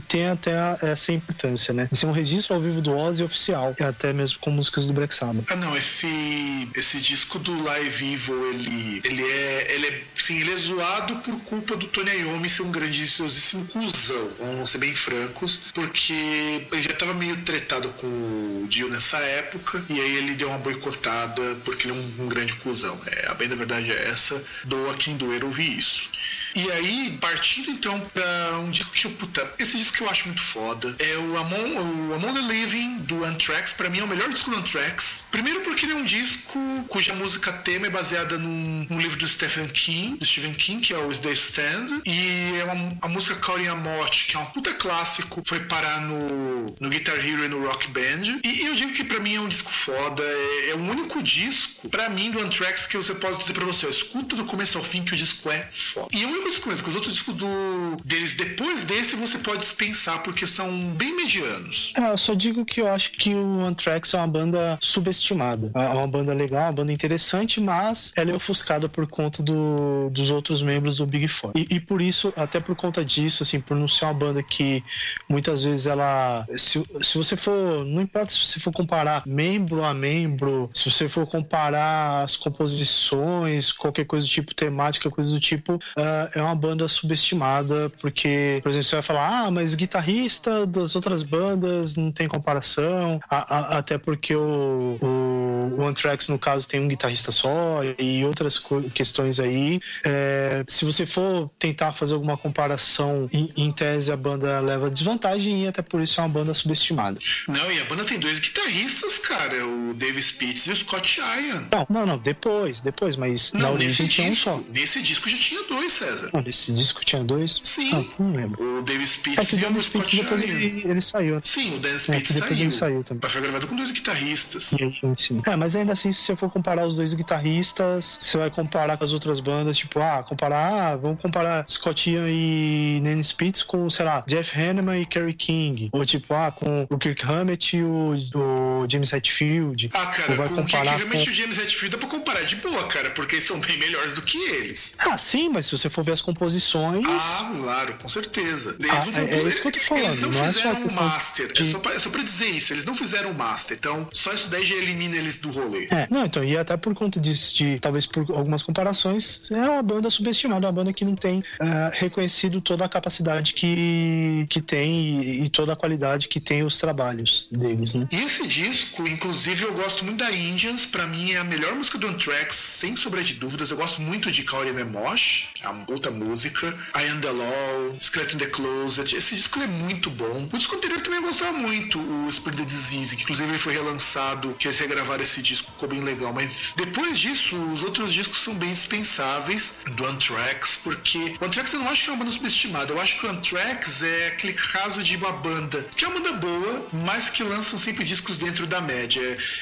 [0.07, 1.89] tem até essa importância, né?
[1.91, 5.45] É um registro ao vivo do Ozzy oficial, até mesmo com músicas do Black Sabbath.
[5.49, 10.51] Ah, não, esse, esse disco do Live Evil, ele, ele é, ele é, sim, ele
[10.51, 15.61] é zoado por culpa do Tony Iommi ser um grandíssimo cuzão, vamos ser bem francos,
[15.73, 20.49] porque ele já tava meio tretado com o Dio nessa época, e aí ele deu
[20.49, 22.97] uma boicotada porque ele é um, um grande cuzão.
[23.07, 26.09] É, a bem da verdade é essa, doa quem doer ouvir isso.
[26.55, 30.41] E aí, partindo então pra um disco que, puta, esse disco que eu acho muito
[30.41, 33.73] foda é o Among, o Among the Living do Anthrax.
[33.73, 35.25] Pra mim é o melhor disco do Anthrax.
[35.31, 39.27] Primeiro porque ele é um disco cuja música tema é baseada num, num livro do
[39.27, 42.01] Stephen King, do Stephen King, que é o The Stand.
[42.05, 46.01] E é uma, a música Calling a Morte, que é um puta clássico, foi parar
[46.01, 48.39] no, no Guitar Hero e no Rock Band.
[48.45, 50.23] E, eu digo que pra mim é um disco foda.
[50.23, 53.87] É, é o único disco, pra mim, do Anthrax que você pode dizer pra você,
[53.87, 56.07] escuta do começo ao fim que o disco é foda.
[56.13, 59.37] E é o único disco mesmo, porque os outros discos do, deles depois desse você
[59.39, 61.93] pode dispensar porque são bem medianos.
[61.97, 65.71] É, eu só digo que eu acho que o Anthrax é uma banda subestimada.
[65.75, 70.31] É uma banda legal, uma banda interessante, mas ela é ofuscada por conta do, dos
[70.31, 71.51] outros membros do Big Four.
[71.55, 74.83] E, e, por isso, até por conta disso, assim, por não ser uma banda que
[75.27, 76.45] muitas vezes ela.
[76.57, 77.85] Se, se você for.
[77.85, 83.71] Não importa se você for comparar membro a membro, se você for comparar as composições,
[83.71, 88.69] qualquer coisa do tipo temática, coisa do tipo, uh, é uma banda subestimada, porque, por
[88.69, 93.77] exemplo, você vai falar, ah, mas guitarrista das outras bandas não tem comparação, a, a,
[93.77, 98.61] até porque o, o, o Anthrax, no caso, tem um guitarrista só e outras
[98.93, 99.79] questões aí.
[100.05, 105.63] É, se você for tentar fazer alguma comparação, em, em, tese a banda leva desvantagem
[105.63, 107.17] e até por isso é uma banda subestimada.
[107.47, 111.67] Não, e a banda tem dois guitarristas, cara, o Dave Spitz e o Scott Ian.
[111.71, 114.59] Não, não, não, depois, depois, mas não, na origem tinha um só.
[114.69, 116.24] Nesse disco já tinha dois, César.
[116.33, 117.59] Não, nesse disco tinha dois?
[117.61, 117.91] Sim.
[117.93, 118.79] Ah, não lembro.
[118.79, 121.39] O Dave Spitz é que o Spitz depois ele, ele, saiu.
[121.43, 122.63] Sim, o Dan Spitz é, depois saiu.
[122.63, 123.21] ele saiu também.
[123.23, 124.63] Mas foi gravado com dois guitarristas.
[124.65, 125.41] Sim, sim.
[125.45, 128.97] É, É, mas ainda assim, se você for comparar os dois guitarristas, você vai comparar
[128.97, 133.63] com as outras bandas, tipo, ah, comparar, ah, vamos comparar Scott Ian e Nanny Spitz
[133.63, 135.89] com, sei lá, Jeff Hanneman e Kerry King.
[135.91, 139.89] Ou tipo, ah, com o Kirk Hammett e o, o James Hetfield.
[139.93, 141.29] Ah, cara, vai com o Kirk Hammett com...
[141.29, 144.13] e o James Hetfield dá pra comparar de boa, cara, porque eles são bem melhores
[144.13, 144.95] do que eles.
[144.99, 147.05] Ah, sim, mas se você for ver as composições.
[147.07, 148.77] Ah, claro, com certeza.
[148.79, 150.05] Eles ah, não, é, é isso que eu tô falando.
[150.05, 151.53] Eles não, não fizeram é um master.
[151.53, 151.61] De...
[151.61, 153.77] É, só pra, é só pra dizer isso, eles não fizeram um master.
[153.77, 155.87] Então, só isso daí já elimina eles do rolê.
[155.91, 159.81] É, não, então, e até por conta disso, de talvez por algumas comparações, é uma
[159.81, 165.19] banda subestimada, uma banda que não tem uh, reconhecido toda a capacidade que, que tem
[165.19, 168.07] e, e, toda a qualidade que tem os trabalhos deles, né?
[168.11, 171.97] E esse disco, inclusive, eu gosto muito da Indians, pra mim é a melhor música
[171.97, 173.71] do Anthrax, sem sombra de dúvidas.
[173.71, 176.67] Eu gosto muito de Kaori Memosh, é uma outra música.
[176.95, 179.15] I Am The Law, Skeleton The Closet.
[179.15, 180.47] Esse disco é muito bom.
[180.51, 183.73] O disco anterior também eu gostava muito, o Spirit the Disease, que inclusive ele foi
[183.73, 186.33] relançado, que eles regravaram esse disco, ficou bem legal.
[186.33, 191.79] Mas depois disso, os outros discos são bem dispensáveis do Anthrax, porque o Anthrax eu
[191.79, 192.93] não acho que é uma banda subestimada.
[192.93, 196.33] Eu acho que o Anthrax é aquele caso de uma banda que é uma banda
[196.33, 199.21] boa, mas que lançam sempre discos dentro da média.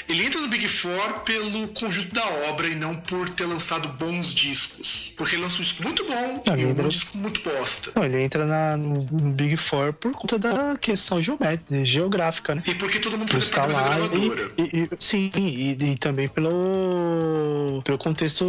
[0.10, 4.34] Ele entra no Big Four pelo conjunto da obra e não por ter lançado bons
[4.34, 5.14] discos.
[5.18, 7.92] Porque ele lança um disco muito bom não, e um disco muito bosta.
[7.96, 9.02] Não, ele entra na, no,
[9.32, 12.64] Big Four por conta da questão geométrica, geográfica, né?
[12.68, 14.52] E porque todo mundo faz parte da gravadora.
[14.58, 18.46] E, e, sim, e, e, também pelo, pelo contexto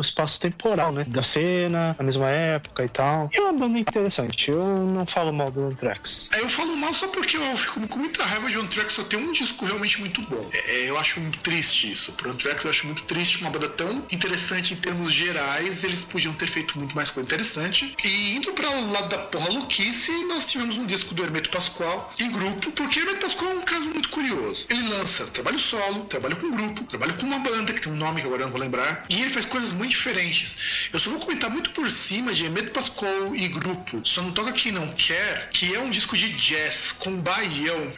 [0.00, 1.04] espaço-temporal, né?
[1.06, 3.30] Da cena, na mesma época e tal.
[3.32, 4.50] E é uma banda interessante.
[4.50, 6.28] Eu não falo mal do Anthrax.
[6.34, 9.16] É, eu falo mal só porque eu fico com muita raiva de Anthrax só ter
[9.16, 10.48] um disco realmente muito bom.
[10.52, 12.12] É, é, eu acho muito triste isso.
[12.12, 16.32] Pro Anthrax eu acho muito triste uma banda tão interessante em termos gerais, eles podiam
[16.34, 17.94] ter feito muito mais coisa interessante.
[18.04, 22.12] E indo para o lado da porra louquice, nós tivemos um disco do Hermeto Pascoal
[22.18, 24.66] em grupo, porque Hermeto Pascoal é um caso muito curioso.
[24.68, 28.20] Ele lança trabalho solo, trabalho com grupo, trabalho com uma banda que tem um nome
[28.20, 30.88] que agora eu não vou lembrar, e ele faz coisas muito diferentes.
[30.92, 34.00] Eu só vou comentar muito por cima de Hermeto Pascoal e grupo.
[34.04, 37.92] Só não toca quem não quer, que é um disco de jazz com baião.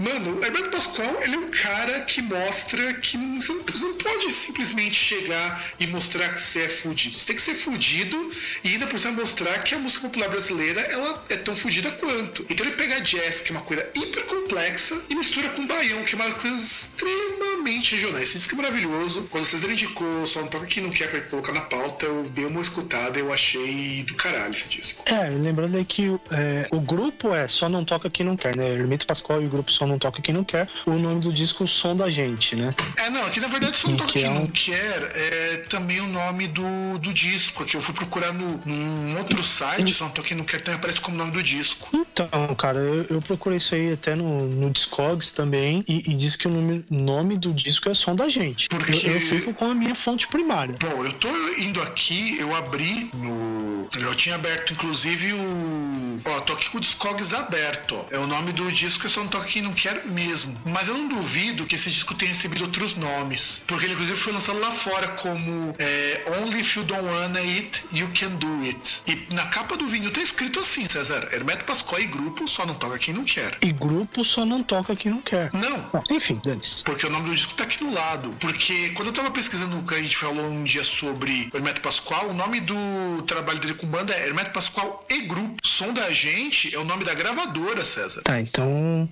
[0.00, 3.94] Mano, o Hermeto Pascoal, ele é um cara que mostra que não, você, não, não
[3.98, 7.18] pode simplesmente chegar e mostrar que você é fudido.
[7.18, 8.30] Você tem que ser fudido
[8.64, 12.46] e ainda por cima mostrar que a música popular brasileira, ela é tão fudida quanto.
[12.48, 16.14] Então ele pega jazz, que é uma coisa hiper complexa, e mistura com baião, que
[16.14, 18.22] é uma coisa extremamente regional.
[18.22, 19.28] Esse disco é maravilhoso.
[19.30, 22.46] Quando César indicou, só não toca que não quer pra colocar na pauta, eu dei
[22.46, 25.04] uma escutada, eu achei do caralho esse disco.
[25.12, 28.66] É, lembrando aí que é, o grupo é Só Não Toca Quem Não Quer, né?
[28.66, 30.68] Hermeto Pascoal e o grupo Só não toca quem não quer.
[30.86, 32.70] O nome do disco, som da gente, né?
[32.96, 36.98] É, não, aqui na verdade Som Toca Quem Não Quer é também o nome do,
[36.98, 37.62] do disco.
[37.62, 41.00] Aqui eu fui procurar no, num outro site, Som Toca Quem Não Quer também aparece
[41.00, 41.88] como nome do disco.
[41.94, 46.36] Então, cara, eu, eu procurei isso aí até no, no Discogs também e, e diz
[46.36, 48.68] que o nome, nome do disco é Som da Gente.
[48.68, 49.06] Porque...
[49.06, 50.74] Eu, eu fico com a minha fonte primária.
[50.80, 51.28] Bom, eu tô
[51.58, 53.88] indo aqui, eu abri no.
[53.98, 56.20] Eu tinha aberto inclusive o.
[56.26, 58.06] Ó, tô aqui com o Discogs aberto, ó.
[58.10, 60.56] É o nome do disco, é Só Não Toca Quem Não quero mesmo.
[60.66, 63.62] Mas eu não duvido que esse disco tenha recebido outros nomes.
[63.66, 67.84] Porque ele, inclusive, foi lançado lá fora como é, Only If You Don't Wanna It,
[67.92, 69.02] You Can Do It.
[69.06, 71.28] E na capa do vinil tá escrito assim, César.
[71.32, 73.58] Hermeto Pascoal e grupo só não toca quem não quer.
[73.62, 75.50] E grupo só não toca quem não quer.
[75.52, 75.78] Não.
[75.92, 76.84] Ah, enfim, dane-se.
[76.84, 78.34] Porque o nome do disco tá aqui no lado.
[78.40, 82.28] Porque quando eu tava pesquisando o que a gente falou um dia sobre Hermeto Pascoal,
[82.28, 85.56] o nome do trabalho dele com banda é Hermeto Pascoal e Grupo.
[85.64, 88.22] Som da gente é o nome da gravadora, César.
[88.22, 89.06] Tá, então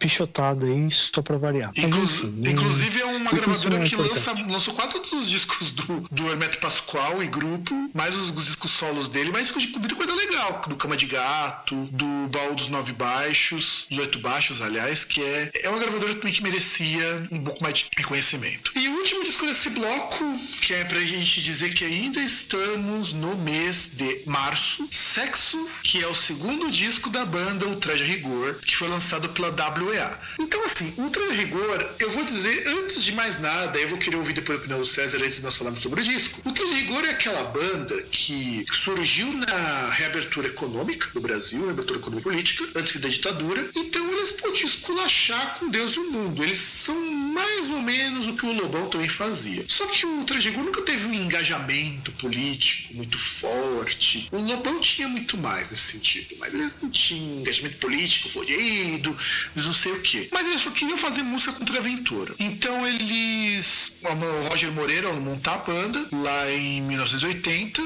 [0.48, 1.70] pichotado aí, só pra variar.
[1.76, 6.58] Inclu enfim, inclusive é uma gravadora que lança, lançou quatro dos discos do, do Hermeto
[6.58, 10.62] Pascoal e grupo, mais os, os discos solos dele, mas com muita coisa legal.
[10.66, 15.50] Do Cama de Gato, do Baú dos Nove Baixos, dos Oito Baixos, aliás, que é,
[15.64, 18.72] é uma gravadora também que merecia um pouco mais de reconhecimento.
[18.76, 20.24] E o último disco desse bloco,
[20.62, 26.06] que é pra gente dizer que ainda estamos no mês de março, Sexo, que é
[26.06, 29.48] o segundo disco da banda Ultra Rigor, que foi lançado pela
[29.82, 30.18] WEA.
[30.38, 34.34] Então, assim, Ultra Rigor, eu vou dizer, antes de mais nada, eu vou querer ouvir
[34.34, 36.40] depois a opinião do César antes de nós falarmos sobre o disco.
[36.46, 42.64] Ultra Rigor é aquela banda que surgiu na reabertura econômica do Brasil, reabertura econômica política,
[42.76, 43.68] antes da ditadura.
[43.74, 46.42] Então, eles podiam esculachar com Deus e o mundo.
[46.42, 49.64] Eles são mais ou menos o que o Lobão também fazia.
[49.68, 54.28] Só que o Ultra Rigor nunca teve um engajamento político muito forte.
[54.30, 59.16] O Lobão tinha muito mais nesse sentido, mas eles não tinham engajamento político fodido,
[59.54, 60.27] eles não sei o quê.
[60.32, 62.34] Mas eles só queriam fazer música contra a aventura.
[62.38, 63.98] Então eles.
[64.02, 67.82] O Roger Moreira, ao montar a banda, lá em 1980,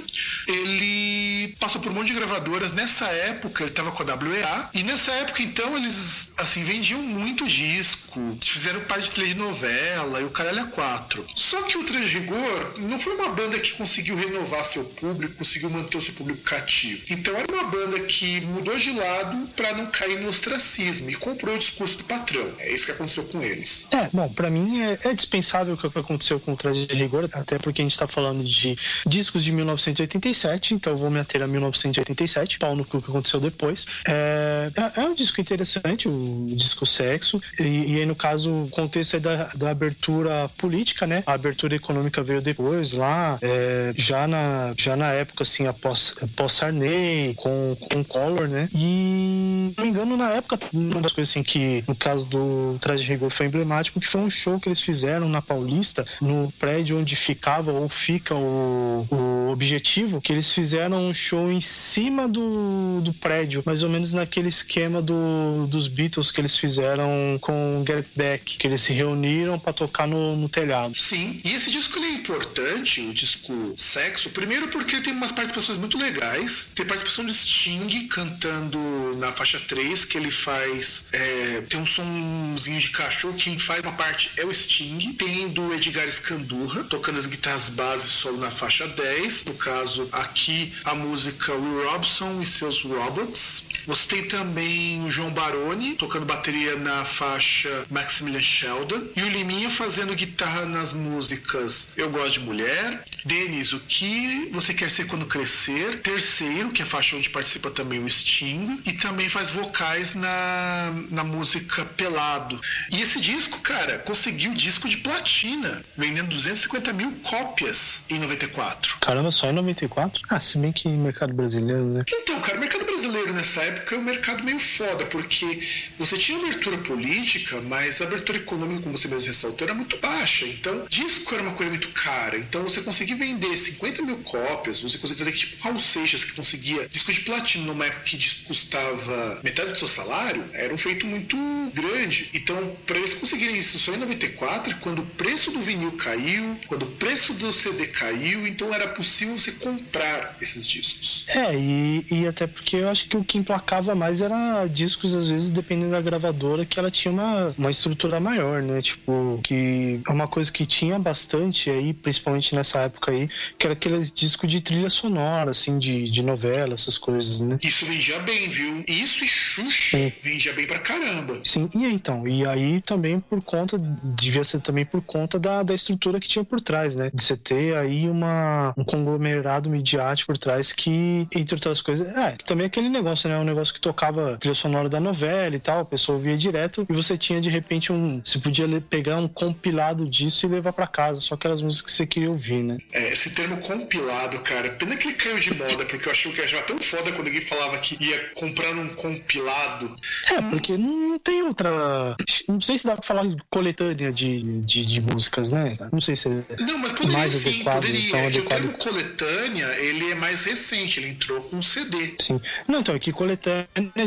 [0.49, 2.73] ele passou por um monte de gravadoras.
[2.73, 7.47] Nessa época ele estava com a WEA, e nessa época então eles assim, vendiam muito
[7.47, 11.25] disco, fizeram parte de telenovela e o caralho é quatro.
[11.35, 15.97] Só que o Transrigor não foi uma banda que conseguiu renovar seu público, conseguiu manter
[15.97, 17.05] o seu público cativo.
[17.11, 21.55] Então era uma banda que mudou de lado para não cair no ostracismo e comprou
[21.55, 22.32] o discurso do patrão.
[22.59, 23.89] É isso que aconteceu com eles.
[23.91, 27.83] É, bom, para mim é, é, dispensável o que aconteceu com o Transrigor, até porque
[27.83, 32.59] a gente tá falando de discos de 1987, então eu vou me ater a 1987,
[32.59, 33.87] pau no que aconteceu depois.
[34.07, 38.69] É, é, é um disco interessante, o disco Sexo, e, e aí no caso o
[38.71, 41.23] contexto é da, da abertura política, né?
[41.27, 46.53] A abertura econômica veio depois, lá, é, já, na, já na época, assim, após, após
[46.53, 48.69] Sarney, com, com Collor, né?
[48.75, 53.05] E, não me engano, na época, uma das coisas assim que, no caso do Traje
[53.05, 57.17] Rigor, foi emblemático, que foi um show que eles fizeram na Paulista, no prédio onde
[57.17, 63.13] ficava ou fica o, o objetivo, que eles fizeram um show em cima do, do
[63.13, 68.57] prédio, mais ou menos naquele esquema do, dos Beatles que eles fizeram com Get Back,
[68.57, 70.95] que eles se reuniram para tocar no, no, telhado.
[70.95, 75.99] Sim, e esse disco é importante, o disco Sexo, primeiro porque tem umas participações muito
[75.99, 76.71] legais.
[76.75, 78.79] Tem participação de Sting cantando
[79.17, 81.07] na faixa 3, que ele faz.
[81.13, 85.13] É, tem um somzinho de cachorro, quem faz uma parte é o Sting.
[85.15, 89.42] Tem do Edgar Scandurra, tocando as guitarras base solo na faixa 10.
[89.47, 93.65] No caso, aqui a música Will Robson e seus Robots.
[93.87, 99.69] Você tem também o João Baroni tocando bateria na faixa Maximilian Sheldon e o Liminha
[99.69, 105.27] fazendo guitarra nas músicas Eu Gosto de Mulher, Denis, o que você quer ser quando
[105.27, 110.15] crescer, Terceiro, que é a faixa onde participa também o Sting, e também faz vocais
[110.15, 112.61] na, na música Pelado.
[112.91, 118.99] E esse disco, cara, conseguiu disco de platina, vendendo 250 mil cópias em 94.
[119.01, 120.23] Caramba, só em 94?
[120.31, 122.05] Ah, se bem que mercado brasileiro, né?
[122.09, 125.61] Então, cara, mercado brasileiro nessa época é um mercado meio foda, porque
[125.99, 130.47] você tinha abertura política, mas a abertura econômica, como você mesmo ressaltou, era muito baixa.
[130.47, 132.39] Então, disco era uma coisa muito cara.
[132.39, 136.89] Então, você conseguir vender 50 mil cópias, você conseguia fazer tipo Raul Seixas, que conseguia
[136.89, 141.07] disco de platino numa época que disco custava metade do seu salário, era um feito
[141.07, 141.37] muito
[141.75, 142.31] grande.
[142.35, 146.85] Então, para eles conseguirem isso só em 94, quando o preço do vinil caiu, quando
[146.85, 151.25] o preço do CD caiu, então era possível você comprar esses discos.
[151.29, 155.29] É, e, e até porque eu acho que o que emplacava mais era discos, às
[155.29, 158.83] vezes, dependendo da gravadora, que ela tinha uma, uma estrutura maior, né?
[158.83, 163.73] Tipo, que é uma coisa que tinha bastante aí, principalmente nessa época aí, que era
[163.75, 167.59] aqueles discos de trilha sonora, assim, de, de novela, essas coisas, né?
[167.63, 168.85] Isso vendia bem, viu?
[168.89, 171.41] Isso e Xuxa vendia bem pra caramba.
[171.45, 175.75] Sim, e então, e aí também por conta, devia ser também por conta da, da
[175.75, 177.11] estrutura que tinha por trás, né?
[177.15, 182.33] De você ter aí uma, um conglomerado midiático por trás que, entre outras coisas, é,
[182.45, 183.52] também aquele negócio, né?
[183.53, 187.19] Negócio que tocava trilha sonora da novela e tal, a pessoa via direto e você
[187.19, 188.21] tinha de repente um.
[188.25, 192.07] Você podia pegar um compilado disso e levar para casa, só aquelas músicas que você
[192.07, 192.77] queria ouvir, né?
[192.93, 196.41] É, esse termo compilado, cara, pena que ele caiu de moda, porque eu achei que
[196.41, 199.95] achava tão foda quando alguém falava que ia comprar um compilado.
[200.31, 202.17] É, porque não tem outra.
[202.49, 205.77] Não sei se dá pra falar coletânea de, de, de músicas, né?
[205.93, 207.75] Não sei se é não, mas poderia mais sim, adequado.
[207.75, 208.09] Poderia.
[208.09, 208.59] Então, é adequado.
[208.59, 212.15] o termo coletânea, ele é mais recente, ele entrou com CD.
[212.21, 212.41] Sim.
[212.67, 213.42] Não, então, é que coletânea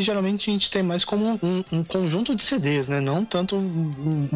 [0.00, 3.00] geralmente a gente tem mais como um, um conjunto de CDs, né?
[3.00, 4.28] Não tanto um,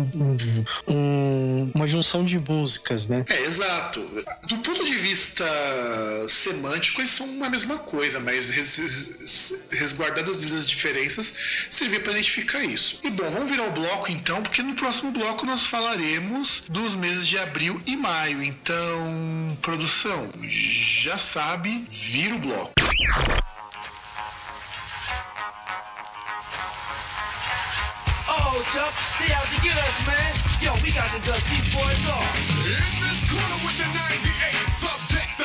[0.88, 3.24] um, uma junção de músicas, né?
[3.28, 4.01] É, exato.
[4.48, 5.44] Do ponto de vista
[6.28, 11.34] semântico, eles são a mesma coisa, mas res, resguardadas as diferenças,
[11.70, 13.01] servia para identificar isso.
[13.03, 17.26] E bom, vamos virar o bloco então, porque no próximo bloco nós falaremos dos meses
[17.26, 18.42] de abril e maio.
[18.42, 20.30] Então, produção,
[21.03, 22.72] já sabe, vira o bloco.
[28.70, 30.30] Chuck, they out to get us, man.
[30.62, 32.22] Yo, we got to dust these boys off.
[32.62, 35.39] In this corner with the 98, subject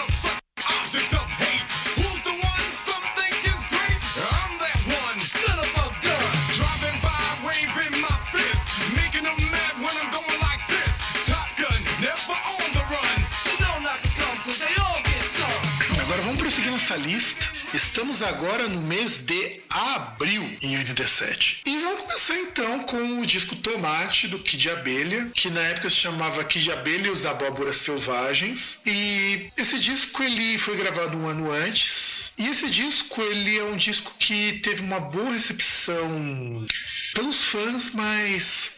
[17.96, 21.62] Estamos agora no mês de abril, em 87.
[21.66, 25.96] E vamos começar então com o disco Tomate, do Kid Abelha, que na época se
[25.96, 28.82] chamava Kid Abelha e os Abóboras Selvagens.
[28.86, 32.34] E esse disco ele foi gravado um ano antes.
[32.38, 36.66] E esse disco ele é um disco que teve uma boa recepção
[37.14, 38.75] pelos fãs, mas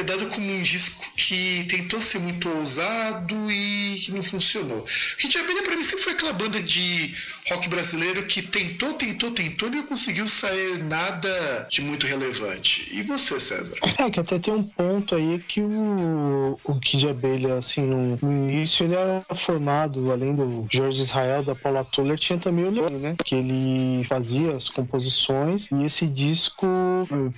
[0.00, 4.86] é dado como um disco que tentou ser muito ousado e que não funcionou.
[5.18, 7.14] Kid Abelha para mim sempre foi aquela banda de
[7.48, 12.88] rock brasileiro que tentou, tentou, tentou e não conseguiu sair nada de muito relevante.
[12.92, 13.74] E você, César?
[13.98, 18.50] É, que até tem um ponto aí que o, o Kid Abelha, assim, no, no
[18.50, 22.98] início ele era formado, além do Jorge Israel, da Paula Toller, tinha também o Leone,
[22.98, 23.16] né?
[23.24, 26.66] Que ele fazia as composições e esse disco,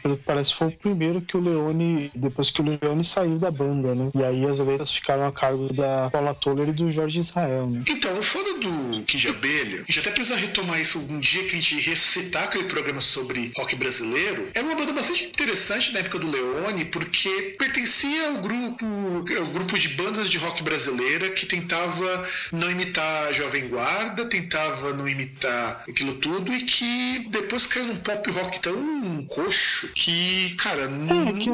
[0.03, 3.95] que parece, foi o primeiro que o Leone, depois que o Leone saiu da banda,
[3.95, 4.11] né?
[4.15, 7.83] E aí as letras ficaram a cargo da Paula Toller e do Jorge Israel, né?
[7.89, 11.53] Então, o foda do Kid Abelha, a gente até precisa retomar isso um dia que
[11.53, 16.19] a gente ressuscitar aquele programa sobre rock brasileiro, era uma banda bastante interessante na época
[16.19, 18.85] do Leone, porque pertencia ao grupo,
[19.39, 24.93] ao grupo de bandas de rock brasileira que tentava não imitar a Jovem Guarda, tentava
[24.93, 30.89] não imitar aquilo tudo e que depois caiu num pop rock tão coxo que, cara,
[30.89, 31.51] não, é, que,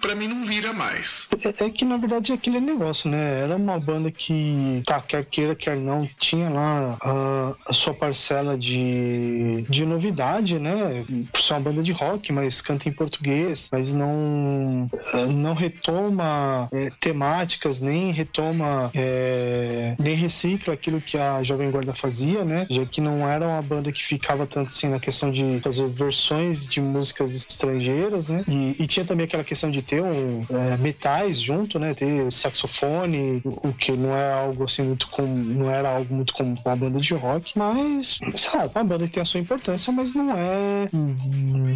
[0.00, 1.28] pra mim não vira mais.
[1.44, 3.40] É, é, que na verdade é aquele negócio, né?
[3.40, 8.56] Era uma banda que, tá, quer queira, quer não, tinha lá a, a sua parcela
[8.56, 11.04] de, de novidade, né?
[11.32, 14.88] Por ser uma banda de rock, mas canta em português, mas não,
[15.32, 22.44] não retoma é, temáticas, nem retoma, é, nem recicla aquilo que a Jovem Guarda fazia,
[22.44, 22.66] né?
[22.70, 26.66] Já que não era uma banda que ficava tanto assim na questão de fazer versões
[26.66, 28.44] de músicas estrangeiras, né?
[28.48, 30.02] E, e tinha também aquela questão de ter
[30.50, 31.94] é, metais junto, né?
[31.94, 36.54] Ter saxofone, o que não é algo assim muito comum, não era algo muito comum
[36.54, 39.92] para uma banda de rock, mas, sei lá, uma banda que tem a sua importância,
[39.92, 40.88] mas não é,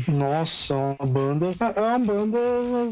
[0.08, 2.38] nossa, uma banda, é uma banda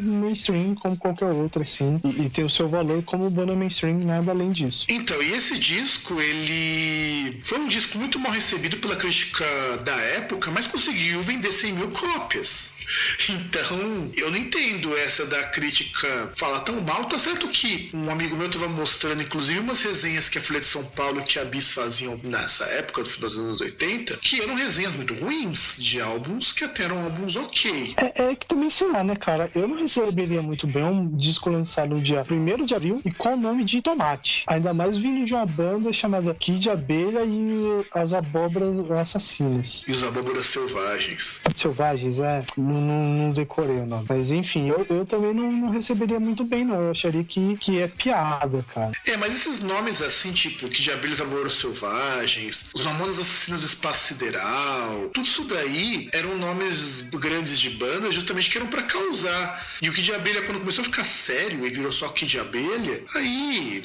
[0.01, 4.33] mainstream como qualquer outra, assim, e, e tem o seu valor como banda mainstream, nada
[4.33, 4.87] além disso.
[4.89, 9.45] Então, e esse disco, ele foi um disco muito mal recebido pela crítica
[9.85, 12.78] da época, mas conseguiu vender 100 mil cópias.
[13.29, 17.05] Então, eu não entendo essa da crítica falar tão mal.
[17.05, 20.67] Tá certo que um amigo meu tava mostrando, inclusive, umas resenhas que a Folha de
[20.67, 24.93] São Paulo e que a Bis faziam nessa época, dos anos 80, que eram resenhas
[24.95, 27.95] muito ruins de álbuns que até eram álbuns ok.
[27.97, 29.51] É, é que também, sei lá, né, cara?
[29.55, 33.35] Eu não receberia muito bem um disco lançado no dia 1 de abril e com
[33.35, 34.45] o nome de Tomate.
[34.47, 39.85] Ainda mais vindo de uma banda chamada Kid Abelha e as Abóboras Assassinas.
[39.89, 41.43] E os Abóboras Selvagens.
[41.55, 42.45] Selvagens, é.
[42.57, 44.07] Não, não, não decorei o nome.
[44.09, 46.81] Mas enfim, eu, eu também não, não, receberia muito bem, não.
[46.81, 48.93] Eu acharia que, que é piada, cara.
[49.07, 53.67] É, mas esses nomes assim, tipo, que Kid Abelha Abóboras Selvagens, os Mamonas Assassinos do
[53.67, 59.67] Espaço Sideral, tudo isso daí eram nomes grandes de banda justamente que eram para causar.
[59.83, 63.85] E o Kid Abelha, quando começou a ficar sério e virou só Kid Abelha, aí.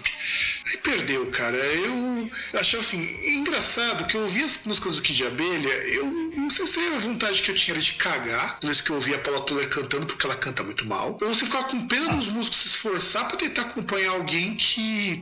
[0.68, 1.58] Aí perdeu, cara.
[1.58, 2.30] Eu
[2.60, 6.80] achei assim, engraçado que eu ouvi as músicas do Kid Abelha, eu não sei se
[6.80, 10.06] a vontade que eu tinha era de cagar, que eu ouvia a Paula Tuller cantando
[10.06, 13.38] porque ela canta muito mal, ou se ficava com pena dos músicos se esforçar pra
[13.38, 15.22] tentar acompanhar alguém que,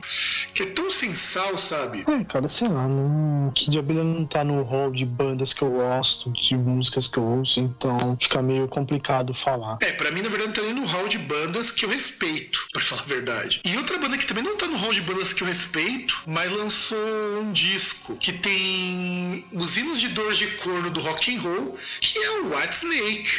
[0.54, 2.04] que é tão sensal, sabe?
[2.06, 3.50] É, cara, sei lá, não...
[3.54, 7.24] Kid Abelha não tá no hall de bandas que eu gosto, de músicas que eu
[7.24, 9.78] ouço, então fica meio complicado falar.
[9.82, 12.66] É, pra mim, na verdade, não tá nem no hall de bandas que eu respeito,
[12.72, 13.60] pra falar a verdade.
[13.64, 16.50] E outra banda que também não tá no hall de bandas que eu respeito, mas
[16.50, 16.98] lançou
[17.40, 22.18] um disco que tem os hinos de dor de corno do rock and roll, que
[22.18, 23.30] é o White Snake.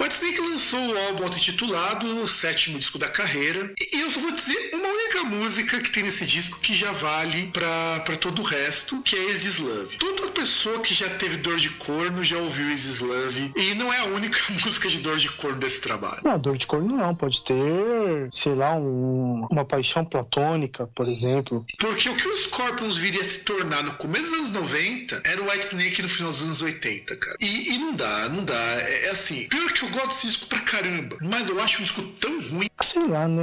[0.00, 3.72] Whitesnake lançou o álbum auto-intitulado, o sétimo disco da carreira.
[3.92, 7.50] E eu só vou dizer uma única música que tem nesse disco que já vale
[7.52, 9.96] para todo o resto, que é Is Love.
[9.96, 13.52] Toda pessoa que já teve dor de corno já ouviu Is Love.
[13.56, 16.20] E não é a única música de dor de corno desse trabalho.
[16.24, 17.14] Não, dor de corno não.
[17.14, 21.64] Pode ter, sei lá, um, uma paixão platônica, por exemplo.
[21.78, 25.42] Porque o que o Scorpions viria a se tornar no começo dos anos 90 era
[25.42, 27.36] o Whitesnake no final dos anos 80, cara.
[27.40, 28.54] E, e não dá, não dá.
[28.54, 31.82] É, é assim, pior que eu gosto desse disco pra caramba, mas eu acho um
[31.82, 32.68] disco tão ruim.
[32.80, 33.42] Sei lá, né?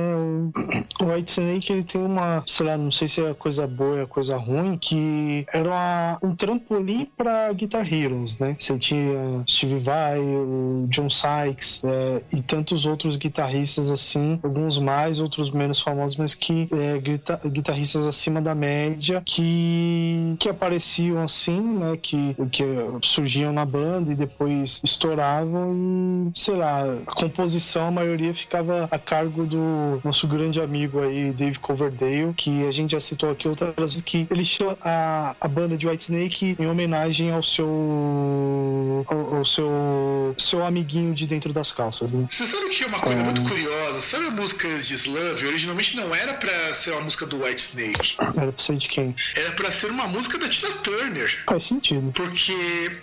[1.02, 4.08] O White Snake ele tem uma, sei lá, não sei se é coisa boa ou
[4.08, 8.56] coisa ruim, que era uma, um trampolim pra Guitar Heroes, né?
[8.58, 15.20] Você tinha Steve Vai, o John Sykes é, e tantos outros guitarristas assim, alguns mais,
[15.20, 21.60] outros menos famosos, mas que é, guitar, guitarristas acima da média que, que apareciam assim,
[21.60, 21.98] né?
[22.02, 22.64] Que, que
[23.04, 29.00] surgiam na banda e depois estouravam e sei lá, a composição, a maioria ficava a
[29.00, 33.76] cargo do nosso grande amigo aí, Dave Coverdale, que a gente já citou aqui outras
[33.76, 39.46] vezes, que ele chama a, a banda de Whitesnake em homenagem ao seu ao, ao,
[39.46, 42.28] seu seu amiguinho de dentro das calças, né?
[42.30, 44.00] Você sabe que é uma coisa muito curiosa?
[44.02, 45.48] Sabe a música de Slave?
[45.48, 48.16] Originalmente não era pra ser uma música do Whitesnake.
[48.20, 49.16] Era pra ser de quem?
[49.36, 51.44] Era pra ser uma música da Tina Turner.
[51.48, 52.12] Faz sentido.
[52.14, 52.54] Porque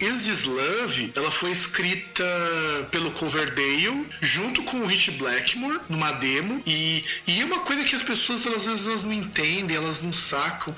[0.01, 2.25] Is This Love, ela foi escrita
[2.91, 6.63] pelo Coverdale, junto com o Rich Blackmore, numa demo.
[6.67, 10.03] E, e é uma coisa que as pessoas, elas, às vezes, elas não entendem, elas
[10.03, 10.75] não sacam.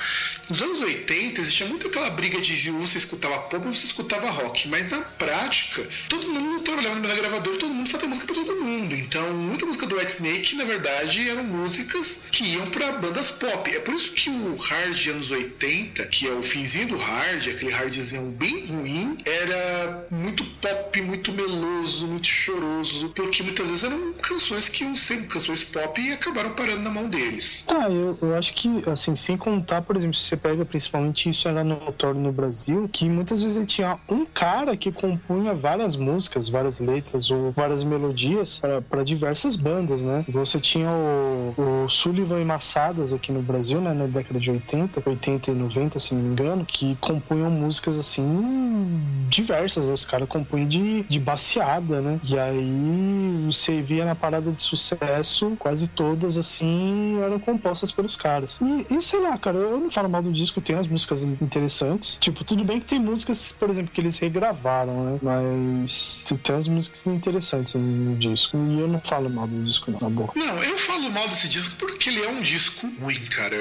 [0.48, 4.68] Nos anos 80, existia muito aquela briga de você escutava pop ou você escutava rock.
[4.68, 8.94] Mas na prática, todo mundo trabalhava na gravadora, todo mundo fazia música pra todo mundo.
[8.94, 13.70] Então, muita música do White Snake, na verdade, eram músicas que iam para bandas pop.
[13.70, 17.72] É por isso que o hard anos 80, que é o finzinho do hard, aquele
[17.72, 24.68] hardzão bem ruim, era muito pop, muito meloso, muito choroso, porque muitas vezes eram canções
[24.68, 27.64] que iam ser canções pop e acabaram parando na mão deles.
[27.74, 31.48] Ah, eu, eu acho que, assim, sem contar, por exemplo, se você pega principalmente isso
[31.48, 36.80] era notório no Brasil, que muitas vezes tinha um cara que compunha várias músicas, várias
[36.80, 40.24] letras ou várias melodias para diversas bandas, né?
[40.28, 45.02] Você tinha o, o Sullivan e Massadas aqui no Brasil, né, na década de 80,
[45.04, 48.26] 80 e 90, se não me engano, que compunham músicas assim
[49.28, 49.94] diversas, né?
[49.94, 52.17] os caras compunham de, de baseada, né?
[52.24, 58.58] E aí você via na parada de sucesso, quase todas assim eram compostas pelos caras.
[58.60, 62.18] E, e sei lá, cara, eu não falo mal do disco, tem umas músicas interessantes.
[62.20, 65.18] Tipo, tudo bem que tem músicas, por exemplo, que eles regravaram, né?
[65.22, 68.56] Mas tem umas músicas interessantes no disco.
[68.56, 70.30] E eu não falo mal do disco, não, na boa.
[70.34, 73.56] Não, eu falo mal desse disco porque ele é um disco ruim, cara.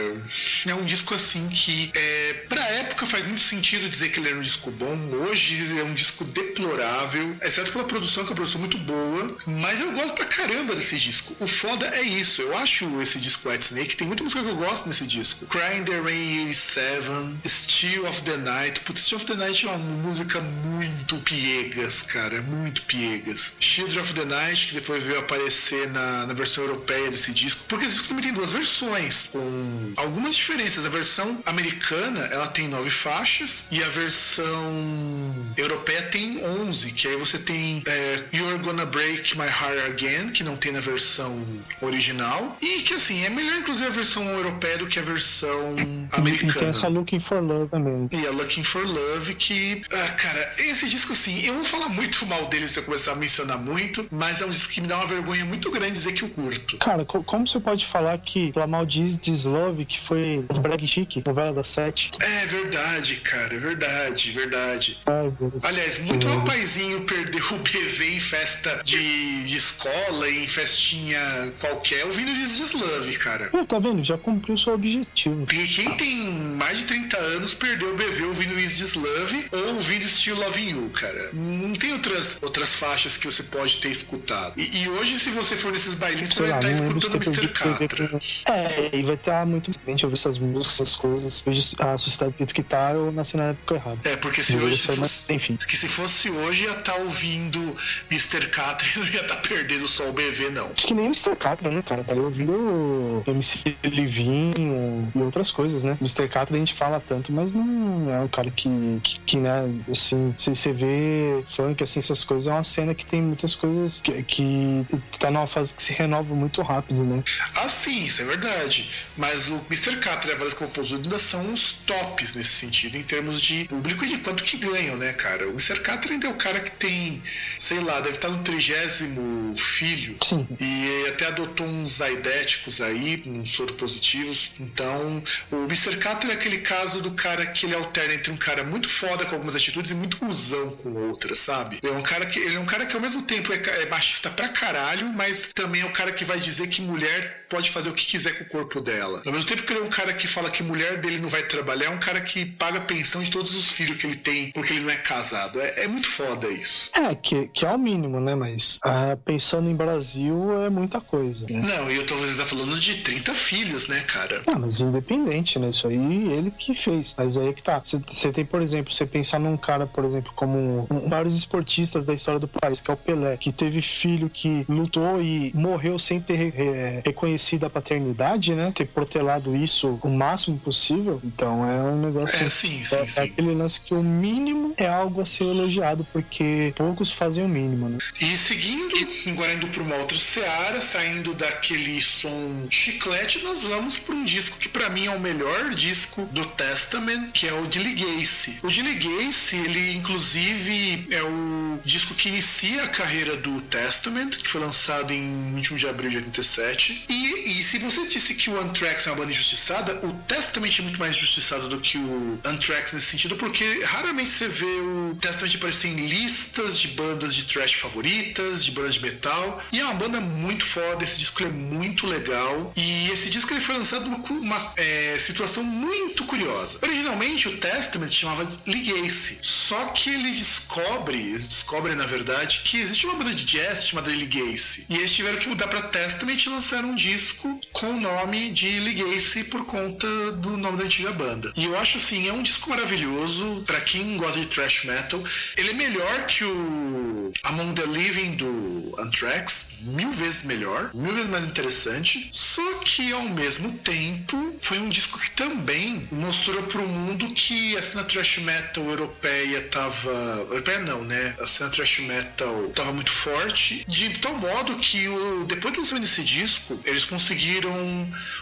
[0.67, 4.37] É um disco assim que, é, pra época, faz muito sentido dizer que ele era
[4.37, 4.97] um disco bom.
[5.27, 9.37] Hoje é um disco deplorável, exceto pela produção, que é uma produção muito boa.
[9.45, 11.35] Mas eu gosto pra caramba desse disco.
[11.39, 12.41] O foda é isso.
[12.41, 15.45] Eu acho esse disco White Snake, tem muita música que eu gosto nesse disco.
[15.47, 18.79] Crying the Rain 87, Still of the Night.
[18.81, 22.41] Putz, Still of the Night é uma música muito piegas, cara.
[22.41, 23.53] Muito piegas.
[23.59, 27.65] Shield of the Night, que depois veio aparecer na, na versão europeia desse disco.
[27.67, 30.85] Porque esse disco também tem duas versões, com algumas diferenças.
[30.85, 37.15] A versão americana, ela tem nove faixas, e a versão europeia tem onze, que aí
[37.15, 41.43] você tem é, You're Gonna Break My Heart Again, que não tem na versão
[41.81, 45.75] original, e que assim, é melhor inclusive a versão europeia do que a versão
[46.13, 46.51] americana.
[46.51, 48.07] E tem essa Looking for Love também.
[48.11, 52.25] E a Looking for Love, que, ah, cara, esse disco assim, eu vou falar muito
[52.27, 54.97] mal dele se eu começar a mencionar muito, mas é um disco que me dá
[54.97, 56.77] uma vergonha muito grande dizer que eu curto.
[56.77, 61.63] Cara, como você pode falar que Lamal diz Love, que foi Brag Chic, novela da
[61.63, 62.11] Sete?
[62.21, 64.99] É verdade, cara, é verdade, verdade.
[65.05, 65.31] Ai,
[65.63, 71.19] Aliás, muito rapazinho perdeu o BV em festa de, de escola, em festinha
[71.59, 73.49] qualquer, ouvindo This Love, cara.
[73.53, 74.03] É, tá vendo?
[74.03, 75.45] Já cumpriu seu objetivo.
[75.51, 79.73] E quem tem mais de 30 anos perdeu o BV ouvindo Is This Love ou
[79.75, 81.29] ouvindo Still Loving You, cara.
[81.33, 84.53] Não tem outras, outras faixas que você pode ter escutado.
[84.59, 87.47] E, e hoje, se você for nesses bailinhos, você vai estar escutando Mr.
[87.49, 88.19] Catra.
[88.49, 91.41] É, e vai estar muito diferente ouvir essas músicas, essas coisas.
[91.41, 94.09] Vejo a sociedade do jeito que tá, eu nasci na época errada.
[94.09, 94.77] É, porque se hoje.
[94.77, 95.55] Se fosse, enfim.
[95.55, 97.75] Que se fosse hoje, ia estar tá ouvindo
[98.17, 98.47] Mr.
[98.49, 100.71] Catra não ia estar tá perdendo só o BV, não.
[100.75, 101.35] Acho que nem Mr.
[101.35, 102.03] Catra, né, cara?
[102.03, 105.97] Tá ouvindo MC Livinho e outras coisas, né?
[106.01, 106.27] Mr.
[106.27, 108.69] Catra a gente fala tanto, mas não é um cara que,
[109.03, 113.05] que, que né, assim, se você vê funk, assim, essas coisas, é uma cena que
[113.05, 114.85] tem muitas coisas que, que
[115.19, 117.23] tá numa fase que se renova muito rápido, né?
[117.55, 118.89] Ah, sim, isso é verdade.
[119.15, 119.97] Mas o Mr.
[119.97, 120.55] Catra e a Varas
[120.91, 124.97] ainda são os tops nesse sentido, em termos de público e de quanto que ganham,
[124.97, 125.47] né, cara?
[125.47, 125.79] O Mr.
[125.81, 127.21] Catra ainda é o cara que tem,
[127.57, 130.17] sei lá, deve estar no trigésimo filho.
[130.23, 130.47] Sim.
[130.59, 134.51] E até adotou uns aidéticos aí, uns soro positivos.
[134.59, 135.97] Então, o Mr.
[135.97, 139.35] Catra é aquele caso do cara que ele alterna entre um cara muito foda com
[139.35, 141.79] algumas atitudes e muito cuzão com outras, sabe?
[141.83, 144.29] É um cara que, ele é um cara que ao mesmo tempo é, é machista
[144.29, 147.93] pra caralho, mas também é o cara que vai dizer que mulher pode fazer o
[147.93, 149.21] que quiser com o corpo dela.
[149.25, 151.43] Ao mesmo tempo que ele é um cara que fala que mulher dele não vai
[151.43, 154.73] trabalhar, é um cara que paga pensão de todos os filhos que ele tem porque
[154.73, 155.59] ele não é casado.
[155.59, 156.91] É, é muito foda isso.
[156.93, 158.35] É, que, que é o mínimo, né?
[158.35, 161.45] Mas ah, pensando em Brasil é muita coisa.
[161.49, 161.61] Né?
[161.61, 164.41] Não, e eu tô você tá falando de 30 filhos, né, cara?
[164.45, 165.69] Ah, mas independente, né?
[165.69, 167.15] Isso aí ele que fez.
[167.17, 167.81] Mas aí é que tá.
[167.81, 172.13] Você tem, por exemplo, você pensar num cara, por exemplo, como um, vários esportistas da
[172.13, 176.19] história do país, que é o Pelé, que teve filho que lutou e morreu sem
[176.19, 178.71] ter é, reconhecido a paternidade, né?
[178.75, 181.21] Ter protelado isso o máximo possível.
[181.23, 182.43] Então é um negócio.
[182.43, 183.21] É, sim, sim, é, sim.
[183.21, 187.47] é aquele lance que o mínimo é algo a ser elogiado, porque poucos fazem o
[187.47, 187.97] mínimo, né?
[188.19, 188.95] E seguindo,
[189.27, 194.57] agora indo para uma outra seara, saindo daquele som chiclete, nós vamos para um disco
[194.57, 198.59] que para mim é o melhor disco do Testament, que é o Dilly Gacy.
[198.63, 204.49] O Dilly Gacy, ele inclusive é o disco que inicia a carreira do Testament, que
[204.49, 207.05] foi lançado em 21 de abril de 87.
[207.09, 210.81] E, e se você disse que o Anthrax é uma banda injustiçada, o Testament é
[210.81, 215.55] muito mais injustiçado do que o, Anthrax nesse sentido, porque raramente você vê o Testament
[215.55, 219.61] aparecer em listas de bandas de thrash favoritas, de bandas de metal.
[219.71, 222.71] E é uma banda muito foda, esse disco é muito legal.
[222.75, 226.79] E esse disco ele foi lançado numa uma, é, situação muito curiosa.
[226.81, 233.05] Originalmente o Testament chamava Legacy, só que ele descobre, eles descobrem na verdade, que existe
[233.05, 234.85] uma banda de jazz chamada Legacy.
[234.89, 238.79] E eles tiveram que mudar para Testament e lançaram um disco com o nome de
[238.79, 241.51] Legacy por conta do nome da antiga banda.
[241.55, 245.21] E eu acho assim, é um disco maravilhoso para quem gosta de thrash metal.
[245.57, 251.27] Ele é melhor que o Among the Living do Anthrax, mil vezes melhor, mil vezes
[251.27, 252.29] mais interessante.
[252.31, 257.81] Só que ao mesmo tempo foi um disco que também mostrou pro mundo que a
[257.81, 260.11] cena thrash metal europeia tava.
[260.51, 261.35] Europeia não, né?
[261.39, 263.83] A cena thrash metal tava muito forte.
[263.87, 265.45] De tal modo que o...
[265.45, 267.73] depois do lançamento desse disco, eles conseguiram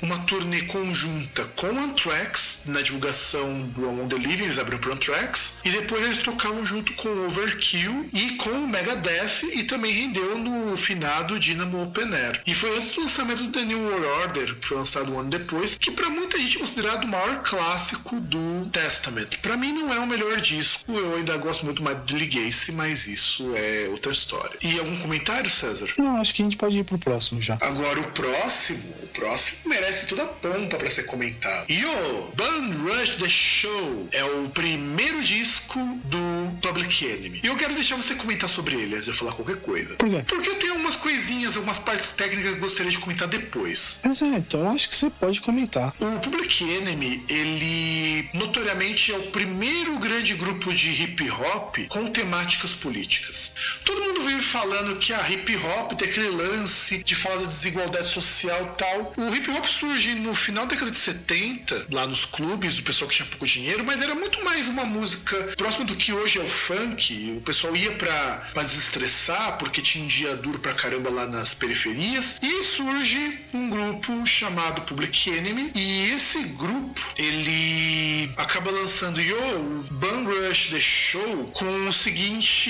[0.02, 5.60] uma turnê conjunta com Anthrax na divulgação do Among the Living, eles abriram pro Anthrax.
[5.64, 9.05] E depois eles tocavam junto com Overkill e com o Megadeth
[9.54, 12.42] e também rendeu no finado Dynamo Open Air.
[12.46, 15.30] E foi antes do lançamento do The New World Order, que foi lançado um ano
[15.30, 19.28] depois, que para muita gente é considerado o maior clássico do Testament.
[19.42, 23.08] Para mim não é o melhor disco, eu ainda gosto muito mais de Legacy, mas
[23.08, 24.58] isso é outra história.
[24.62, 25.88] E algum comentário, César?
[25.98, 27.58] Não, acho que a gente pode ir pro próximo já.
[27.62, 31.70] Agora o próximo, o próximo merece toda a pompa para ser comentado.
[31.70, 37.42] Yo, Band Rush The Show é o primeiro disco do Public Enemy.
[37.44, 39.96] E eu quero deixar você comentar sobre ele de eu falar qualquer coisa.
[39.96, 40.24] Por quê?
[40.28, 44.00] Porque eu tenho umas coisinhas, algumas partes técnicas que eu gostaria de comentar depois.
[44.04, 45.94] Mas é, então acho que você pode comentar.
[46.00, 52.74] O Public Enemy, ele notoriamente é o primeiro grande grupo de hip hop com temáticas
[52.74, 53.55] políticas.
[53.84, 58.08] Todo mundo vive falando que a hip hop tem aquele lance de falar da desigualdade
[58.08, 59.14] social e tal.
[59.18, 63.10] O hip hop surge no final da década de 70, lá nos clubes do pessoal
[63.10, 66.44] que tinha pouco dinheiro, mas era muito mais uma música próxima do que hoje é
[66.44, 67.36] o funk.
[67.38, 71.54] O pessoal ia pra, pra desestressar porque tinha um dia duro pra caramba lá nas
[71.54, 72.40] periferias.
[72.42, 75.72] E surge um grupo chamado Public Enemy.
[75.76, 82.70] E esse grupo, ele acaba lançando Yo, o Bum Rush The Show com o seguinte,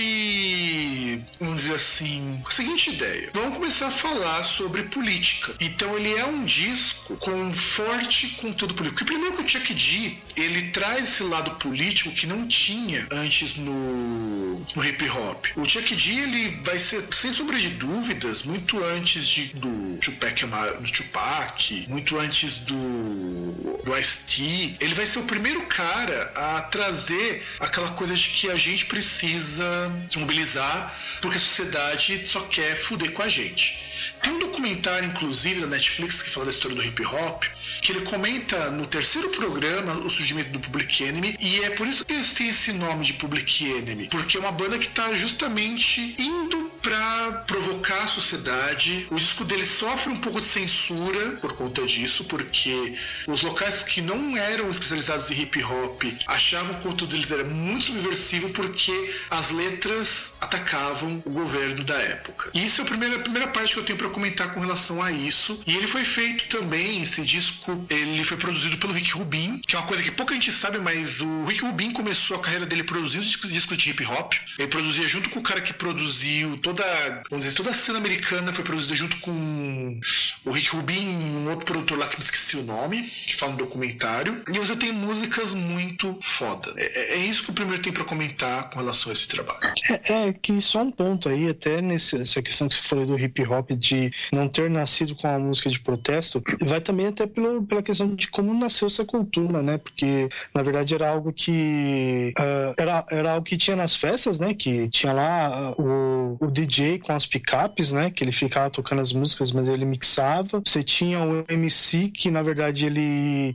[1.39, 3.31] vamos dizer assim, seguinte ideia.
[3.33, 5.53] Vamos começar a falar sobre política.
[5.59, 9.05] Então ele é um disco com um forte conteúdo político.
[9.05, 14.59] Primeiro que o Chuck D, ele traz esse lado político que não tinha antes no,
[14.75, 15.45] no hip hop.
[15.55, 20.45] O Chuck D, ele vai ser, sem sombra de dúvidas, muito antes de, do Tupac,
[20.45, 27.43] do Tupac muito antes do, do Ice-T, ele vai ser o primeiro cara a trazer
[27.59, 29.65] aquela coisa de que a gente precisa
[30.07, 30.84] se mobilizar
[31.21, 33.77] porque a sociedade só quer fuder com a gente.
[34.21, 37.43] Tem um documentário, inclusive, da Netflix que fala da história do hip hop,
[37.85, 42.03] que ele comenta no terceiro programa o surgimento do Public Enemy, e é por isso
[42.03, 46.15] que eles têm esse nome de Public Enemy, porque é uma banda que está justamente
[46.17, 49.07] indo para provocar a sociedade.
[49.09, 52.95] O disco dele sofre um pouco de censura por conta disso, porque
[53.27, 57.85] os locais que não eram especializados em hip hop achavam o conteúdo dele era muito
[57.85, 62.51] subversivo porque as letras atacavam o governo da época.
[62.53, 65.01] E isso é a primeira, a primeira parte que eu tenho para comentar com relação
[65.01, 65.61] a isso.
[65.65, 69.79] E ele foi feito também, esse disco, ele foi produzido pelo Rick Rubin, que é
[69.79, 73.25] uma coisa que pouca gente sabe, mas o Rick Rubin começou a carreira dele produzindo
[73.25, 74.33] discos, de hip hop.
[74.57, 76.83] Ele produzia junto com o cara que produziu toda,
[77.29, 79.99] vamos dizer, toda a cena americana foi produzida junto com
[80.45, 83.57] o Rick Rubin, um outro produtor lá que me esqueci o nome, que fala no
[83.57, 84.41] documentário.
[84.47, 86.73] E você tem músicas muito foda.
[86.77, 89.73] É, é, é isso que o primeiro tem para comentar com relação a esse trabalho.
[89.89, 93.41] É, é, que só um ponto aí, até nessa questão que você falou do hip
[93.43, 97.81] hop, de não ter nascido com a música de protesto, vai também até pelo, pela
[97.81, 99.77] questão de como nasceu essa cultura, né?
[99.77, 104.53] Porque na verdade era algo que uh, era, era algo que tinha nas festas, né?
[104.53, 108.11] Que tinha lá uh, o, o DJ com as picapes, né?
[108.11, 110.61] Que ele ficava tocando as músicas, mas ele mixava.
[110.65, 113.53] Você tinha o MC que na verdade ele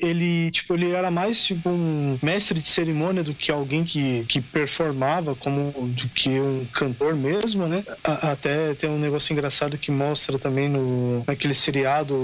[0.00, 4.40] ele tipo ele era mais tipo um mestre de cerimônia do que alguém que, que
[4.40, 7.84] performava como do que um cantor mesmo, né?
[8.04, 12.14] A, até tem um negócio engraçado que mostra também no naquele seriado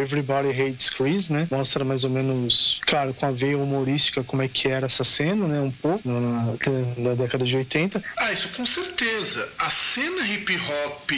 [0.00, 1.46] Everybody Hates Chris, né?
[1.50, 5.46] Mostra mais ou menos, claro, com a veia humorística como é que era essa cena,
[5.46, 5.60] né?
[5.60, 6.54] Um pouco na,
[6.96, 8.02] na década de 80.
[8.18, 9.48] Ah, isso com certeza.
[9.58, 11.10] A cena hip hop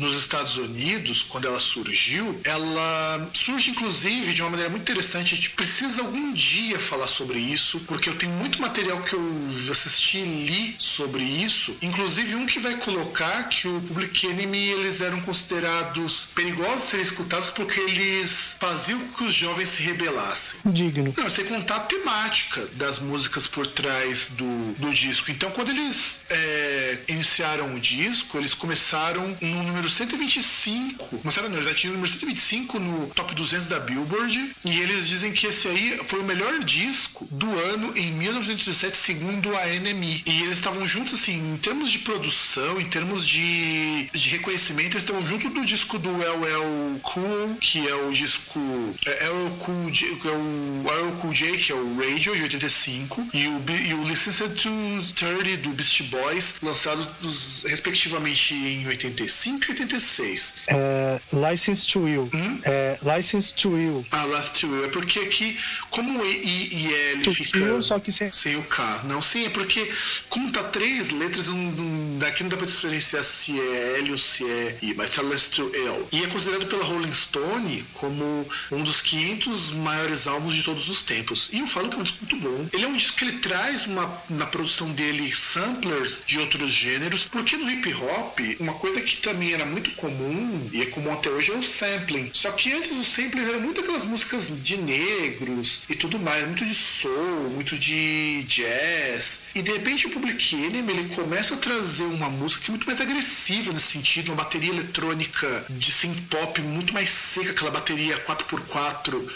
[0.00, 5.34] nos Estados Unidos, quando ela surgiu, ela surge inclusive de uma maneira muito interessante.
[5.34, 9.48] A gente precisa algum dia falar sobre isso, porque eu tenho muito material que eu
[9.70, 15.00] assisti e li sobre isso, inclusive um que vai colocar que o Public Enemy eles
[15.00, 20.60] eram considerados perigosos serem escutados porque eles faziam que os jovens se rebelassem.
[20.72, 21.14] Digno.
[21.16, 25.30] Não, sem contar a temática das músicas por trás do, do disco.
[25.30, 31.18] Então, quando eles é, iniciaram o disco, eles começaram no número 125.
[31.18, 34.54] Começaram, não, eles já tinham o número 125 no top 200 da Billboard.
[34.64, 39.54] E eles dizem que esse aí foi o melhor disco do ano em 1917, segundo
[39.56, 40.22] a NME.
[40.26, 45.02] E eles estavam juntos, assim, em termos de produção, em termos de, de reconhecimento, eles
[45.02, 48.60] estavam junto do disco do LL Cool, que é o disco.
[49.06, 52.42] É, LL Cool J, que é o LL Cool J, que é o Radio, de
[52.42, 54.70] 85, e o, e o License to
[55.14, 60.54] 30 do Beast Boys, lançados respectivamente em 85 e 86.
[60.68, 62.30] É, License to Will.
[62.32, 62.60] Hum?
[62.64, 64.04] É, License to Will.
[64.10, 64.84] Ah, Last to Will.
[64.84, 65.58] É porque aqui,
[65.90, 67.58] como o E e L To fica.
[67.58, 68.30] Will, só que sem.
[68.32, 69.02] Sem o K.
[69.04, 69.90] Não, sim, é porque,
[70.28, 74.18] como tá três letras, não, não, daqui não dá pra diferenciar se é L ou
[74.18, 76.06] se é I, mas tá Last to L.
[76.12, 78.46] E é considerado pela Rolling Stone como
[78.76, 81.50] um dos 500 maiores álbuns de todos os tempos.
[81.52, 82.68] E eu falo que é um disco muito bom.
[82.72, 87.24] Ele é um disco que ele traz uma, na produção dele samplers de outros gêneros,
[87.24, 91.30] porque no hip hop, uma coisa que também era muito comum, e é comum até
[91.30, 92.30] hoje, é o sampling.
[92.32, 96.64] Só que antes os samplers eram muito aquelas músicas de negros e tudo mais, muito
[96.64, 99.46] de soul, muito de jazz.
[99.54, 102.86] E de repente o Public Enemy ele começa a trazer uma música que é muito
[102.86, 108.18] mais agressiva nesse sentido, uma bateria eletrônica de synth pop muito mais seca, aquela bateria
[108.24, 108.65] 4x4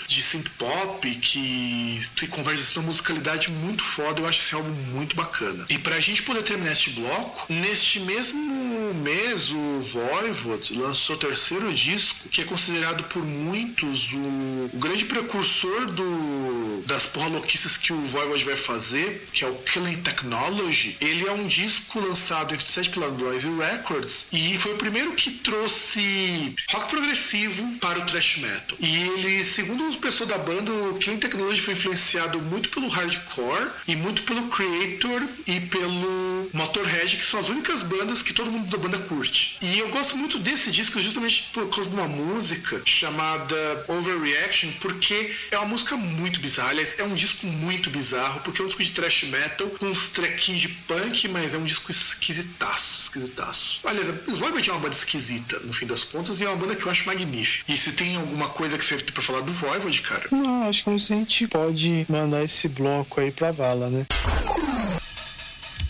[0.07, 4.21] de synth pop que se converge numa musicalidade muito foda.
[4.21, 5.67] Eu acho esse álbum muito bacana.
[5.69, 11.73] E pra gente poder terminar este bloco, neste mesmo mês o Voivod lançou o terceiro
[11.73, 17.93] disco, que é considerado por muitos o, o grande precursor do, das porra louquices que
[17.93, 20.97] o Voivod vai fazer, que é o Killing Technology.
[21.01, 25.31] Ele é um disco lançado em 87 pela Noise Records e foi o primeiro que
[25.31, 28.77] trouxe rock progressivo para o thrash metal.
[28.81, 33.71] E ele, segundo as pessoas da banda, o Killing Technology foi influenciado muito pelo hardcore
[33.87, 38.69] e muito pelo Creator e pelo Motorhead, que são as únicas bandas que todo mundo
[38.69, 39.59] da banda curte.
[39.63, 45.35] E eu gosto muito desse disco justamente por causa de uma música chamada Overreaction, porque
[45.51, 46.71] é uma música muito bizarra.
[46.71, 50.09] Aliás, é um disco muito bizarro, porque é um disco de thrash metal, com uns
[50.09, 53.81] trequinhos de punk, mas é um disco esquisitaço, esquisitaço.
[53.85, 54.09] Aliás,
[54.39, 56.91] Voivod é uma banda esquisita, no fim das contas, e é uma banda que eu
[56.91, 57.71] acho magnífica.
[57.71, 60.25] E se tem alguma coisa que você tem pra falar do Voivod, cara?
[60.31, 64.07] Não, acho que a gente pode mandar esse bloco aí pra vala, né?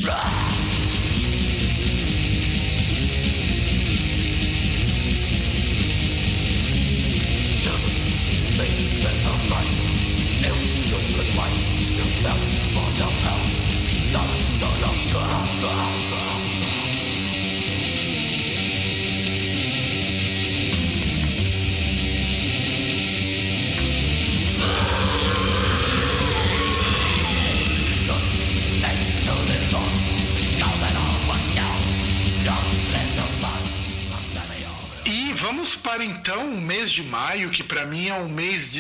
[0.01, 0.50] E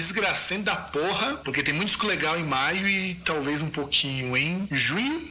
[0.00, 4.66] desgracento da porra, porque tem muito disco legal em maio e talvez um pouquinho em
[4.70, 5.30] junho.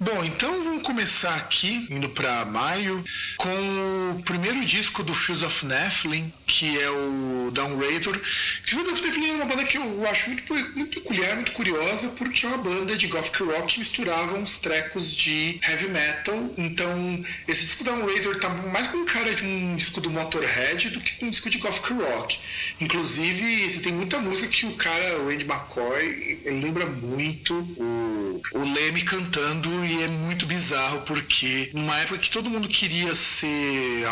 [0.00, 3.02] Bom, então vamos começar aqui, indo para maio,
[3.44, 8.18] com o primeiro disco do Fuse of Nephilim, que é o Downrator.
[8.64, 12.46] Fuse of Nephilim é uma banda que eu acho muito, muito peculiar, muito curiosa, porque
[12.46, 16.54] é uma banda de gothic rock que misturava uns trecos de heavy metal.
[16.56, 21.16] Então, esse disco Downrator tá mais com cara de um disco do Motorhead do que
[21.16, 22.38] com um disco de gothic rock.
[22.80, 28.74] Inclusive, você tem muita música que o cara, o Andy McCoy, lembra muito o, o
[28.74, 33.33] Leme cantando e é muito bizarro porque numa época que todo mundo queria ser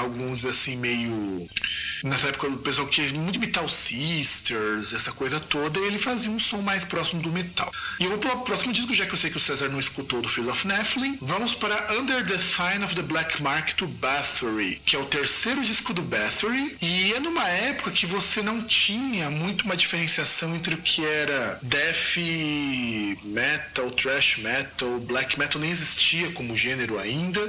[0.00, 1.46] alguns assim meio
[2.03, 6.38] nessa época o pessoal queria muito Metal Sisters, essa coisa toda, e ele fazia um
[6.38, 7.70] som mais próximo do metal.
[7.98, 9.78] E eu vou para o próximo disco, já que eu sei que o César não
[9.78, 11.18] escutou do Field of Nephilim.
[11.20, 15.61] Vamos para Under the Sign of the Black Mark to Bathory, que é o terceiro
[15.62, 20.74] disco do Bathory, e é numa época que você não tinha muito uma diferenciação entre
[20.74, 22.16] o que era death
[23.24, 27.40] metal, thrash metal, black metal nem existia como gênero ainda.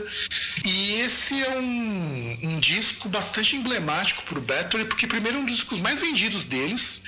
[0.66, 5.46] E esse é um, um disco bastante emblemático para o Bathory, porque primeiro é um
[5.46, 7.04] dos discos mais vendidos deles.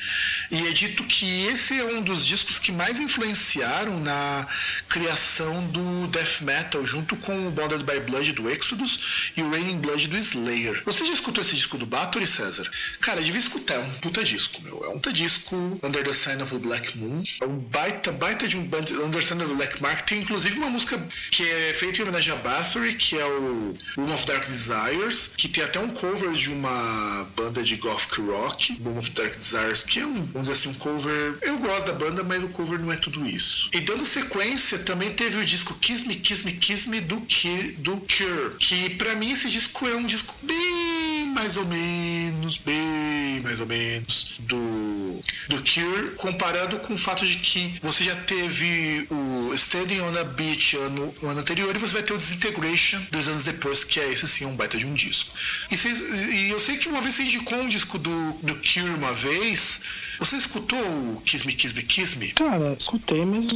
[0.52, 4.48] E é dito que esse é um dos discos que mais influenciaram na
[4.88, 9.80] criação do death metal, junto com o Bonded by Blood do Exodus e o Raining
[9.80, 10.82] Blood do Slayer.
[10.86, 12.70] Você já escutou esse disco do Bathory, César?
[13.00, 14.84] Cara, devia escutar, é um puta disco, meu.
[14.86, 17.24] É um puta disco, Under the Sign of the Black Moon.
[17.41, 20.02] É um baita, baita de um Under the Sign of the Black Mark.
[20.02, 24.14] Tem inclusive uma música que é feita em homenagem a Bathory, que é o Room
[24.14, 28.98] of Dark Desires, que tem até um cover de uma banda de gothic rock, Room
[28.98, 31.38] of Dark Desires, que é um, vamos dizer assim, um cover.
[31.42, 33.70] Eu gosto da banda, mas o cover não é tudo isso.
[33.74, 37.76] E dando sequência, também teve o disco Kiss Me, Kiss Me, Kiss Me do, Ki,
[37.78, 43.40] do Cure, que para mim esse disco é um disco bem mais ou menos, bem
[43.42, 49.08] mais ou menos do, do Cure, comparado com o fato de que você já teve
[49.10, 53.28] o Standing on a Beach ano, ano anterior e você vai ter o Disintegration dois
[53.28, 55.34] anos depois, que é esse sim um baita de um disco.
[55.72, 56.00] E, cês,
[56.34, 59.82] e eu sei que uma vez você indicou um disco do, do Cure uma vez.
[60.20, 62.32] Você escutou o Kiss Me, Kiss Me, Kiss Me?
[62.32, 63.48] Cara, escutei, mas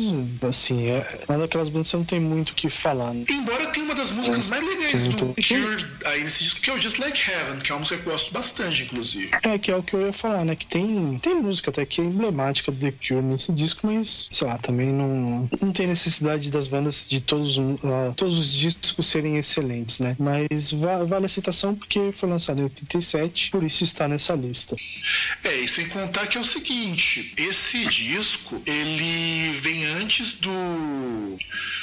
[0.48, 3.14] assim, é uma daquelas bandas que não tem muito o que falar.
[3.14, 3.26] Né?
[3.30, 5.48] Embora tenha uma das músicas é, mais legais do muito...
[5.48, 8.08] Cure aí nesse disco, que é o Just Like Heaven, que é uma música que
[8.08, 9.30] eu gosto bastante, inclusive.
[9.44, 10.56] É, que é o que eu ia falar, né?
[10.56, 14.48] Que tem, tem música até que é emblemática do The Cure nesse disco, mas, sei
[14.48, 19.38] lá, também não, não tem necessidade das bandas de todos, uh, todos os discos serem
[19.38, 20.16] excelentes, né?
[20.20, 24.76] Mas vale a citação porque foi lançado em 87, por isso está nessa lista.
[25.44, 30.50] É, e sem contar que é o seguinte, esse disco, ele vem antes do,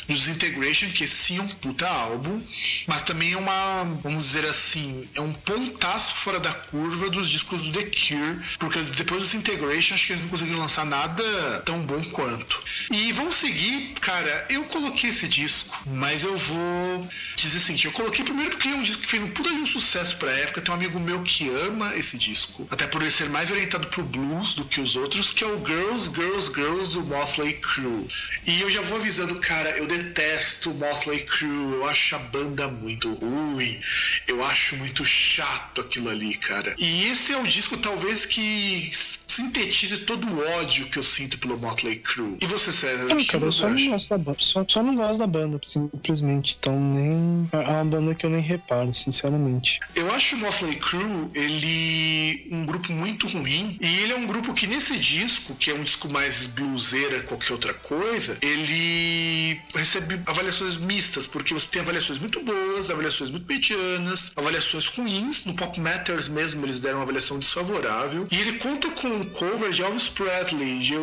[0.07, 2.43] do Disintegration, que sim é um puta álbum,
[2.87, 7.63] mas também é uma, vamos dizer assim, é um pontaço fora da curva dos discos
[7.63, 11.23] do The Cure, porque depois do Disintegration acho que eles não conseguiram lançar nada
[11.65, 12.61] tão bom quanto.
[12.91, 18.25] E vamos seguir, cara, eu coloquei esse disco, mas eu vou dizer seguinte, eu coloquei
[18.25, 20.73] primeiro porque é um disco que fez um puta de um sucesso pra época, tem
[20.73, 24.56] um amigo meu que ama esse disco, até por ele ser mais orientado pro blues
[24.57, 28.09] do que os outros, que é o Girls, Girls, Girls do Motley Crue.
[28.47, 32.67] E eu já vou avisando, cara, eu detesto o Motley Crue, eu acho a banda
[32.67, 33.79] muito ruim,
[34.27, 36.75] eu acho muito chato aquilo ali, cara.
[36.79, 38.91] E esse é o disco talvez que
[39.37, 42.39] sintetize todo o ódio que eu sinto pelo Motley Crue.
[42.41, 43.05] E você, César?
[43.15, 46.57] Não, cara, eu só não, gosto da banda, só, só, não gosto da banda, simplesmente.
[46.59, 47.49] Então, nem.
[47.53, 49.81] É uma banda que eu nem reparo, sinceramente.
[49.95, 52.49] Eu acho o Motley Crue, ele.
[52.51, 53.77] um grupo muito ruim.
[53.81, 57.53] E ele é um grupo que nesse disco, que é um disco mais bluseira qualquer
[57.53, 64.33] outra coisa, ele recebe avaliações mistas, porque você tem avaliações muito boas, avaliações muito medianas,
[64.35, 65.45] avaliações ruins.
[65.45, 68.27] No Pop Matters mesmo, eles deram uma avaliação desfavorável.
[68.31, 70.95] E ele conta com cover de Elvis Presley, de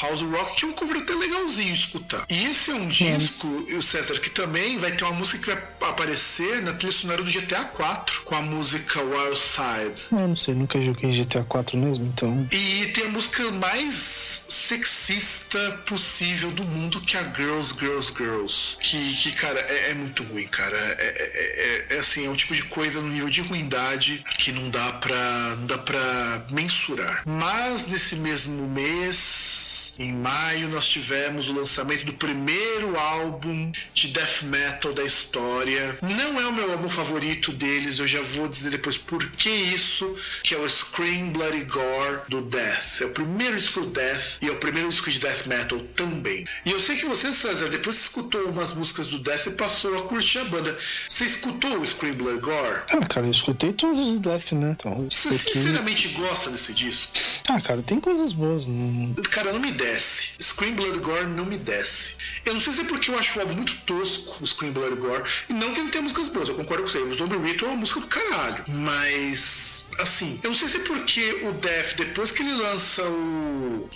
[0.00, 2.24] House Rock, que é um cover até legalzinho escutar.
[2.28, 5.50] E esse é um disco, o César, que também vai ter uma música que
[5.80, 10.08] vai aparecer na trilha sonora do GTA 4, com a música Wild Side.
[10.12, 12.46] Eu não sei, nunca joguei GTA 4 mesmo, então.
[12.52, 14.31] E tem a música mais
[14.72, 18.76] sexista possível do mundo que é a Girls, Girls, Girls.
[18.80, 20.78] Que, que cara, é, é muito ruim, cara.
[20.98, 24.50] É, é, é, é, assim, é um tipo de coisa no nível de ruindade que
[24.50, 27.22] não dá pra, não dá pra mensurar.
[27.26, 29.61] Mas nesse mesmo mês
[30.02, 35.96] em maio nós tivemos o lançamento do primeiro álbum de death metal da história.
[36.02, 40.16] Não é o meu álbum favorito deles, eu já vou dizer depois por que isso,
[40.42, 43.02] que é o Scream Bloody Gore do Death.
[43.02, 46.46] É o primeiro disco do Death e é o primeiro disco de death metal também.
[46.64, 49.96] E eu sei que você, César, depois você escutou umas músicas do Death e passou
[49.98, 50.76] a curtir a banda.
[51.08, 52.82] Você escutou o Scream Bloody Gore?
[52.88, 54.76] Ah, cara, eu escutei todos os Death, né?
[54.78, 57.12] Então, você sinceramente gosta desse disco?
[57.48, 58.66] Ah, cara, tem coisas boas.
[58.66, 59.12] Não...
[59.30, 60.34] Cara, não me desce.
[60.38, 62.21] Scream Blood Gore não me desce.
[62.44, 64.96] Eu não sei se é porque eu acho o álbum muito tosco, o Scream Blood
[64.96, 65.28] Gore.
[65.48, 66.98] E não que não tenha músicas boas, eu concordo com você.
[66.98, 68.64] O Zombie Ritual é uma música do caralho.
[68.68, 73.88] Mas assim, eu não sei se é porque o Death, depois que ele lança o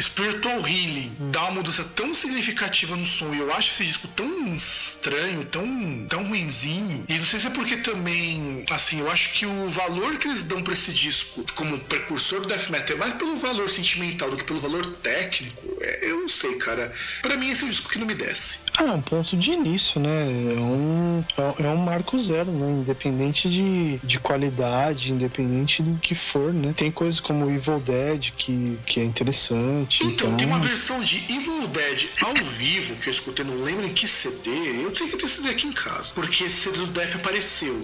[0.00, 4.54] Spiritual Healing, dá uma mudança tão significativa no som, e eu acho esse disco tão
[4.54, 9.46] estranho, tão, tão ruinzinho, e não sei se é porque também, assim, eu acho que
[9.46, 13.12] o valor que eles dão pra esse disco como precursor do Death Metal é mais
[13.14, 16.92] pelo valor sentimental do que pelo valor técnico, é, eu não sei, cara.
[17.22, 18.58] Para mim esse é um disco que não me desce.
[18.76, 20.26] Ah, é um ponto de início, né?
[20.54, 21.24] É um,
[21.58, 22.70] é um marco zero, né?
[22.70, 26.74] Independente de, de qualidade, independente do que for, né?
[26.76, 30.04] Tem coisas como Evil Dead que, que é interessante.
[30.04, 33.86] Então, então, tem uma versão de Evil Dead ao vivo que eu escutei, não lembro
[33.86, 34.50] em que CD.
[34.82, 36.12] Eu tenho que ter CD aqui em casa.
[36.14, 37.74] Porque CD do Death apareceu.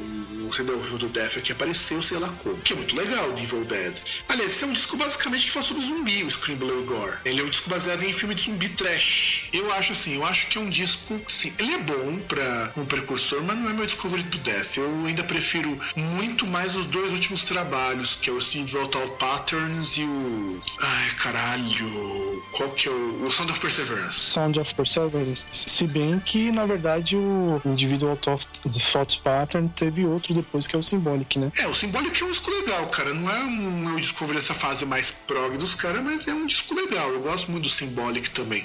[0.46, 2.58] O vivo do Death que apareceu, sei lá como.
[2.58, 4.00] Que é muito legal, The Evil Dead.
[4.28, 7.18] Aliás, esse é um disco basicamente que fala sobre zumbi, o Scream Blood Gore.
[7.24, 9.48] Ele é um disco baseado em filme de zumbi trash.
[9.52, 12.84] Eu acho assim, eu acho que é um disco, sim, ele é bom pra um
[12.84, 14.76] precursor, mas não é meu disco favorito do Death.
[14.76, 18.88] Eu ainda prefiro muito mais os dois últimos trabalhos, que é o Individual
[19.18, 20.60] Patterns e o.
[20.80, 22.42] Ai, caralho.
[22.52, 23.22] Qual que é o.
[23.22, 24.18] O Sound of Perseverance.
[24.18, 25.44] Sound of Perseverance.
[25.52, 30.82] Se bem que, na verdade, o Individual Thought Pattern teve outro depois, que é o
[30.82, 31.50] Symbolic, né?
[31.58, 33.14] É, o Symbolic é um disco legal, cara.
[33.14, 36.46] Não é um meu disco favorito dessa fase mais prog dos caras, mas é um
[36.46, 37.08] disco legal.
[37.10, 38.64] Eu gosto muito do Symbolic também.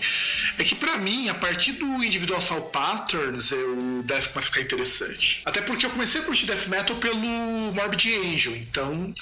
[0.57, 4.61] É que para mim, a partir do Individual Thought Patterns, é o Death vai ficar
[4.61, 5.41] interessante.
[5.45, 7.17] Até porque eu comecei a curtir Death Metal pelo
[7.73, 9.13] Morbid Angel, então.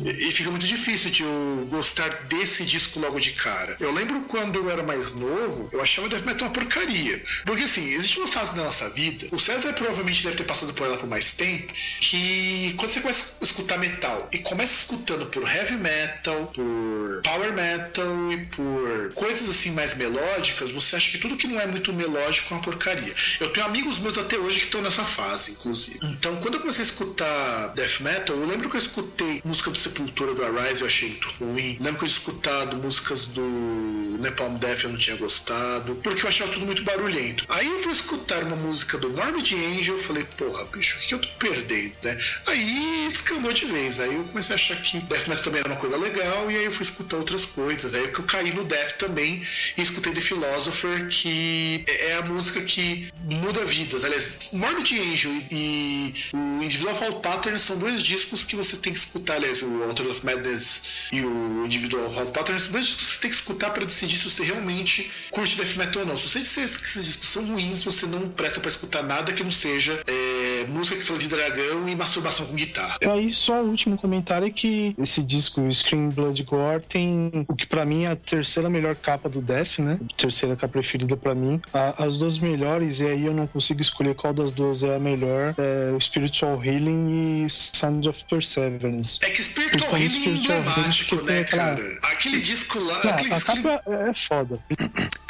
[0.00, 3.76] E fica muito difícil de eu gostar desse disco logo de cara.
[3.80, 7.22] Eu lembro quando eu era mais novo, eu achava Death Metal uma porcaria.
[7.44, 10.86] Porque assim, existe uma fase na nossa vida, o César provavelmente deve ter passado por
[10.86, 15.42] ela por mais tempo, que quando você começa a escutar metal e começa escutando por
[15.42, 21.36] heavy metal, por power metal e por coisas assim mais melódicas, você acha que tudo
[21.36, 23.14] que não é muito melódico é uma porcaria.
[23.40, 25.98] Eu tenho amigos meus até hoje que estão nessa fase, inclusive.
[26.04, 29.78] Então, quando eu comecei a escutar death metal, eu lembro que eu escutei música do
[29.78, 31.76] Sepultura do Arise, eu achei muito ruim.
[31.80, 36.50] Lembro que eu escutado músicas do Napalm Death, eu não tinha gostado, porque eu achava
[36.50, 37.44] tudo muito barulhento.
[37.48, 41.14] Aí eu fui escutar uma música do Morbid Angel, eu falei, porra, bicho, o que
[41.14, 42.18] eu tô perdendo, né?
[42.46, 44.00] Aí escamou de vez.
[44.00, 46.64] Aí eu comecei a achar que death metal também era uma coisa legal, e aí
[46.64, 47.94] eu fui escutar outras coisas.
[47.94, 49.46] Aí que eu caí no death também
[49.76, 54.04] e escutei The Philosopher, que é a música que muda vidas.
[54.04, 58.98] Aliás, Morbid Angel e o Individual Fall Patterns são dois discos que você tem que
[58.98, 59.34] escutar.
[59.34, 60.82] Aliás, o Author of Madness
[61.12, 64.18] e o Individual Fall Patterns são dois discos que você tem que escutar para decidir
[64.18, 66.16] se você realmente curte death metal ou não.
[66.16, 69.42] Se você disser que esses discos são ruins, você não presta para escutar nada que
[69.42, 72.98] não seja é, música que fala de dragão e masturbação com guitarra.
[73.02, 77.66] Aí só o último comentário é que esse disco, Scream Blood Gore, tem o que
[77.66, 79.98] para mim é a terceira melhor capa do Death, né?
[80.16, 81.60] Terceira capa preferida para mim.
[81.72, 84.98] A, as duas melhores, e aí eu não consigo escolher qual das duas é a
[84.98, 89.18] melhor, é Spiritual Healing e Sound of Perseverance.
[89.22, 91.62] É que Spiritual Healing é emblemático, né, aquela...
[91.62, 91.98] cara?
[92.02, 93.04] Aquele disco lá...
[93.04, 94.58] Não, aquele a capa é, é foda.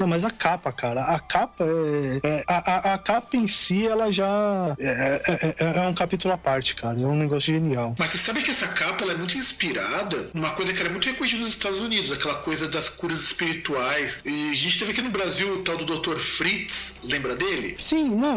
[0.01, 2.21] Não, mas a capa, cara, a capa é.
[2.29, 4.75] é a, a, a, capa em si, ela já.
[4.79, 7.01] É, é, é, um capítulo à parte, cara.
[7.01, 7.95] É um negócio genial.
[7.99, 11.43] Mas você sabe que essa capa é muito inspirada numa coisa que era muito reconhecida
[11.43, 14.23] nos Estados Unidos, aquela coisa das curas espirituais.
[14.25, 16.17] E a gente teve aqui no Brasil o tal do Dr.
[16.17, 17.75] Fritz, lembra dele?
[17.79, 18.37] Sim, não.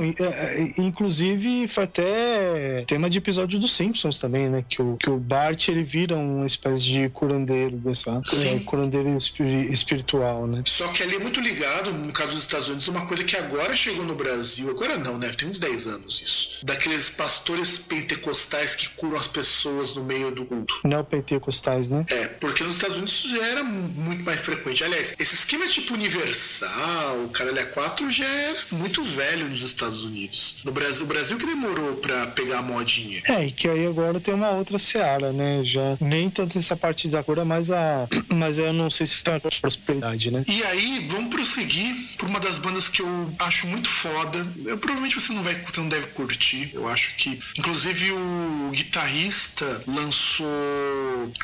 [0.78, 4.64] inclusive, foi até tema de episódio dos Simpsons também, né?
[4.68, 8.22] Que o, que o Bart ele vira uma espécie de curandeiro, dessa,
[8.66, 9.16] curandeiro
[9.72, 10.64] espiritual, né?
[10.66, 13.76] Só que ali é muito ligado, no caso dos Estados Unidos, uma coisa que agora
[13.76, 15.32] chegou no Brasil, agora não, né?
[15.38, 16.66] Tem uns 10 anos isso.
[16.66, 20.80] Daqueles pastores pentecostais que curam as pessoas no meio do culto.
[20.84, 22.06] Neopentecostais, né?
[22.10, 24.84] É, porque nos Estados Unidos isso já era muito mais frequente.
[24.84, 30.04] Aliás, esse esquema tipo universal, o caralho a 4 já era muito velho nos Estados
[30.04, 30.58] Unidos.
[30.64, 33.22] No Brasil, o Brasil que demorou pra pegar a modinha.
[33.26, 35.62] É, e que aí agora tem uma outra seara, né?
[35.64, 38.08] Já nem tanto essa parte da cura, mas a.
[38.30, 40.44] Mas eu não sei se foi a prosperidade, né?
[40.48, 44.46] E aí, vamos prosseguir por uma das bandas que eu acho muito foda.
[44.66, 46.72] Eu, provavelmente você não vai você não deve curtir.
[46.74, 47.40] Eu acho que.
[47.58, 50.48] Inclusive o guitarrista lançou.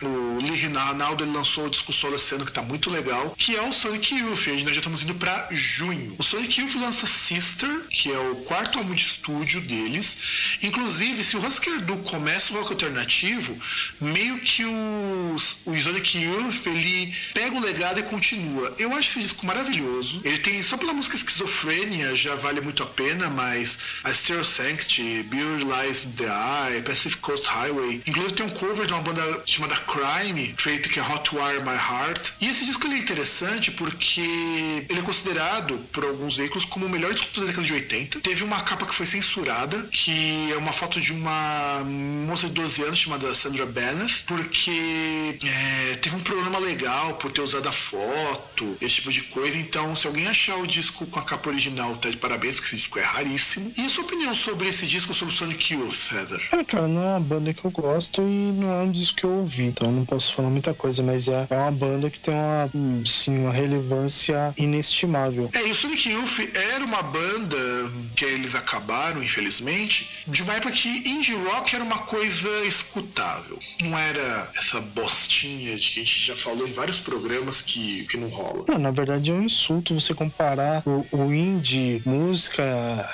[0.02, 3.36] O Lee Rinaldo ele lançou o disco solo esse ano que tá muito legal.
[3.38, 4.48] Que é o Sonic Youth.
[4.48, 6.16] E nós já estamos indo pra junho.
[6.18, 10.18] O Sonic Youth lança Sister, que é o quarto álbum de estúdio deles.
[10.62, 13.58] Inclusive, se o Husker Du começa o rock alternativo,
[14.00, 15.36] meio que o,
[15.66, 18.76] o Sonic Youth ele pega o legado e continua.
[18.78, 20.22] Eu acho esse disco maravilhoso.
[20.24, 25.24] Ele tem, só pela música Esquizofrênia, já vale muito a pena, mas a Stereo Sanctity,
[25.24, 28.02] Beauty Lies the Eye, Pacific Coast Highway.
[28.08, 32.34] Inclusive tem um cover de uma banda chamada Crime, feito que é Hotwire My Heart.
[32.42, 34.22] E esse disco ele é interessante porque
[34.90, 38.20] ele é considerado por alguns veículos como o melhor disco da década de 80.
[38.22, 41.84] Teve uma capa que foi censurada, que é uma foto de uma
[42.28, 47.42] moça de 12 anos chamada Sandra Bennett, porque é, teve um problema legal por ter
[47.42, 49.58] usado a foto, esse tipo de coisa.
[49.58, 52.78] Então, se alguém achar o disco com a capa original, tá de parabéns, porque esse
[52.78, 53.72] disco é raríssimo.
[53.78, 56.42] E a sua opinião sobre esse disco, sobre Sonic Youth, César?
[56.52, 59.24] Ah, cara, não é uma banda que eu gosto e não é um disco que
[59.24, 62.34] eu ouvi, então não posso falar muita coisa, mas é, é uma banda que tem
[62.34, 62.70] uma,
[63.06, 65.50] sim, uma relevância inestimável.
[65.54, 66.40] É, e o Sonic Youth
[66.74, 67.58] era uma banda
[68.16, 73.60] que eles acabaram, infelizmente, de uma época que indie rock era uma coisa escutável.
[73.82, 78.18] Não era essa bostinha de que a gente já falou em vários programas que, que
[78.18, 78.66] não rola.
[78.68, 82.64] Não, na verdade é um insulto você comparar o, o indie, música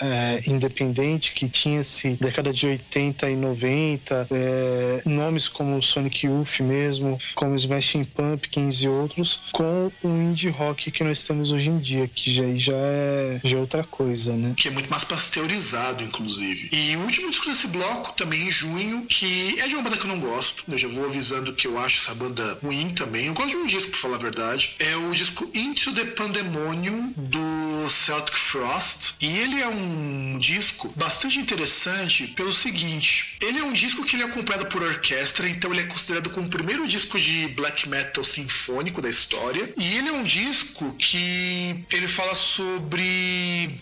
[0.01, 7.19] é, independente que tinha-se década de 80 e 90, é, nomes como Sonic Youth mesmo,
[7.35, 12.07] como Smashing Pumpkins e outros, com o indie rock que nós temos hoje em dia,
[12.07, 14.53] que já, já, é, já é outra coisa, né?
[14.55, 16.69] Que é muito mais pasteurizado, inclusive.
[16.71, 20.05] E o último disco desse bloco, também em junho, que é de uma banda que
[20.05, 23.27] eu não gosto, eu já vou avisando que eu acho essa banda ruim também.
[23.27, 24.75] Eu gosto de um disco, pra falar a verdade.
[24.79, 29.13] É o disco Into the Pandemonium do Celtic Frost.
[29.21, 34.23] E ele é um disco bastante interessante pelo seguinte: ele é um disco que ele
[34.23, 38.23] é acompanhado por orquestra, então ele é considerado como o primeiro disco de black metal
[38.23, 39.73] sinfônico da história.
[39.77, 43.79] E ele é um disco que ele fala sobre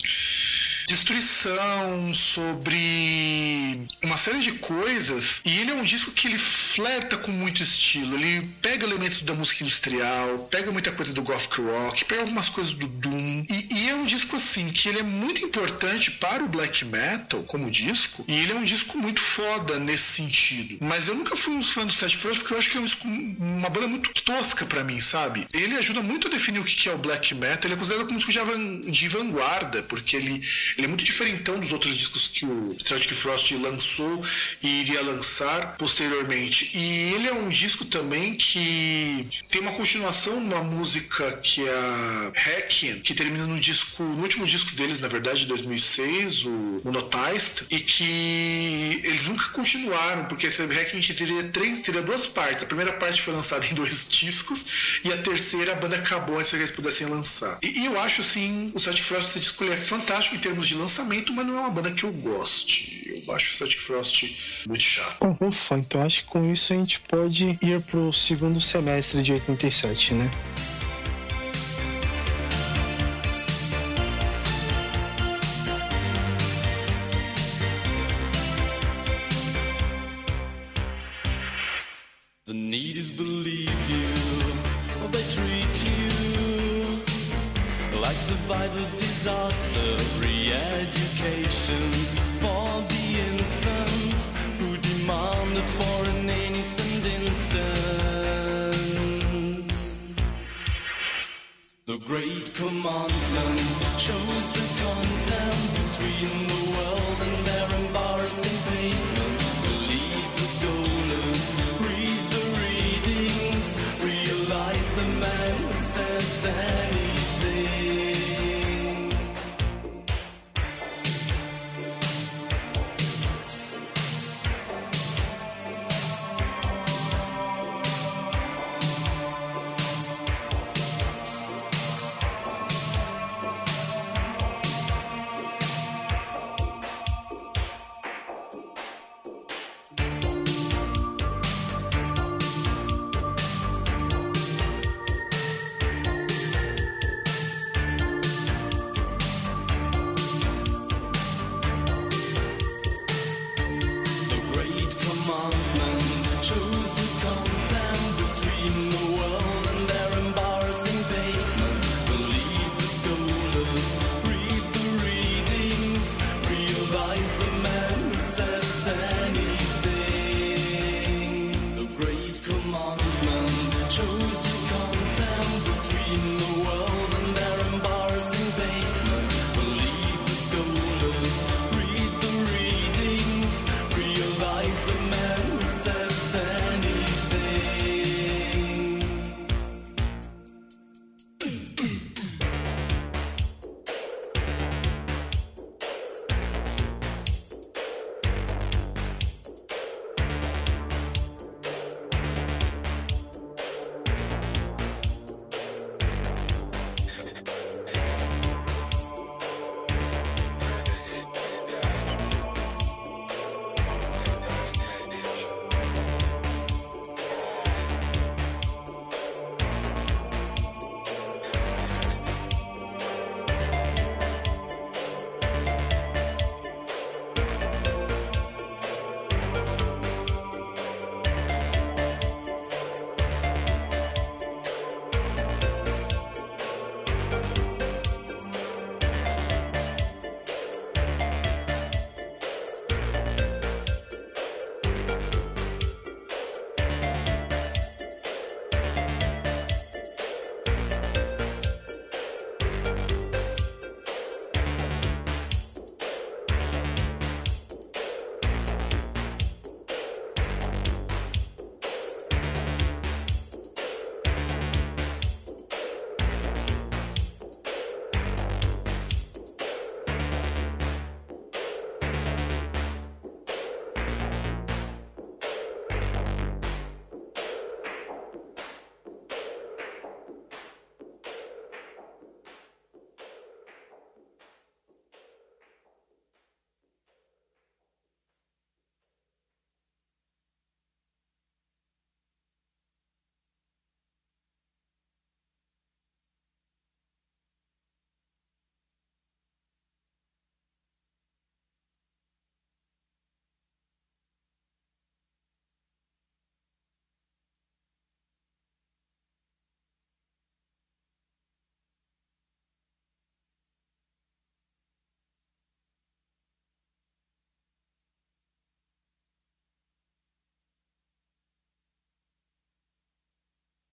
[0.88, 5.41] destruição, sobre uma série de coisas.
[5.44, 8.16] E ele é um disco que ele flerta com muito estilo.
[8.16, 12.72] Ele pega elementos da música industrial, pega muita coisa do gothic rock, pega algumas coisas
[12.72, 13.45] do doom.
[13.49, 17.69] E, é um disco assim que ele é muito importante para o black metal como
[17.69, 18.23] disco.
[18.27, 20.77] E ele é um disco muito foda nesse sentido.
[20.81, 22.85] Mas eu nunca fui um fã do Sete Frost porque eu acho que é um
[22.85, 25.45] disco, uma banda muito tosca para mim, sabe?
[25.53, 27.61] Ele ajuda muito a definir o que é o black metal.
[27.65, 30.38] Ele é considerado como um disco de vanguarda, porque ele
[30.77, 34.23] ele é muito diferentão dos outros discos que o Celtic Frost lançou
[34.64, 36.72] e iria lançar posteriormente.
[36.73, 42.31] E ele é um disco também que tem uma continuação, uma música que é a
[42.35, 47.66] Requiem, que termina no disco, no último disco deles, na verdade, de 2006, o Monotheist,
[47.70, 52.64] e que eles nunca continuaram, porque esse Requiem teria três, teria duas partes.
[52.64, 56.49] A primeira parte foi lançada em dois discos e a terceira a banda acabou antes
[56.49, 57.60] que eles pudessem lançar.
[57.64, 60.76] E, e eu acho assim, o Celtic Frost esse disco é fantástico em termos de
[60.76, 63.24] lançamento, mas não é uma banda que eu goste.
[63.26, 64.24] Eu acho o Celtic Frost
[64.66, 65.38] muito chato.
[65.41, 70.14] Ufa, então acho que com isso a gente pode ir pro segundo semestre de 87,
[70.14, 70.30] né?
[102.07, 103.59] Great commandment.
[103.97, 106.66] Shows the contempt between the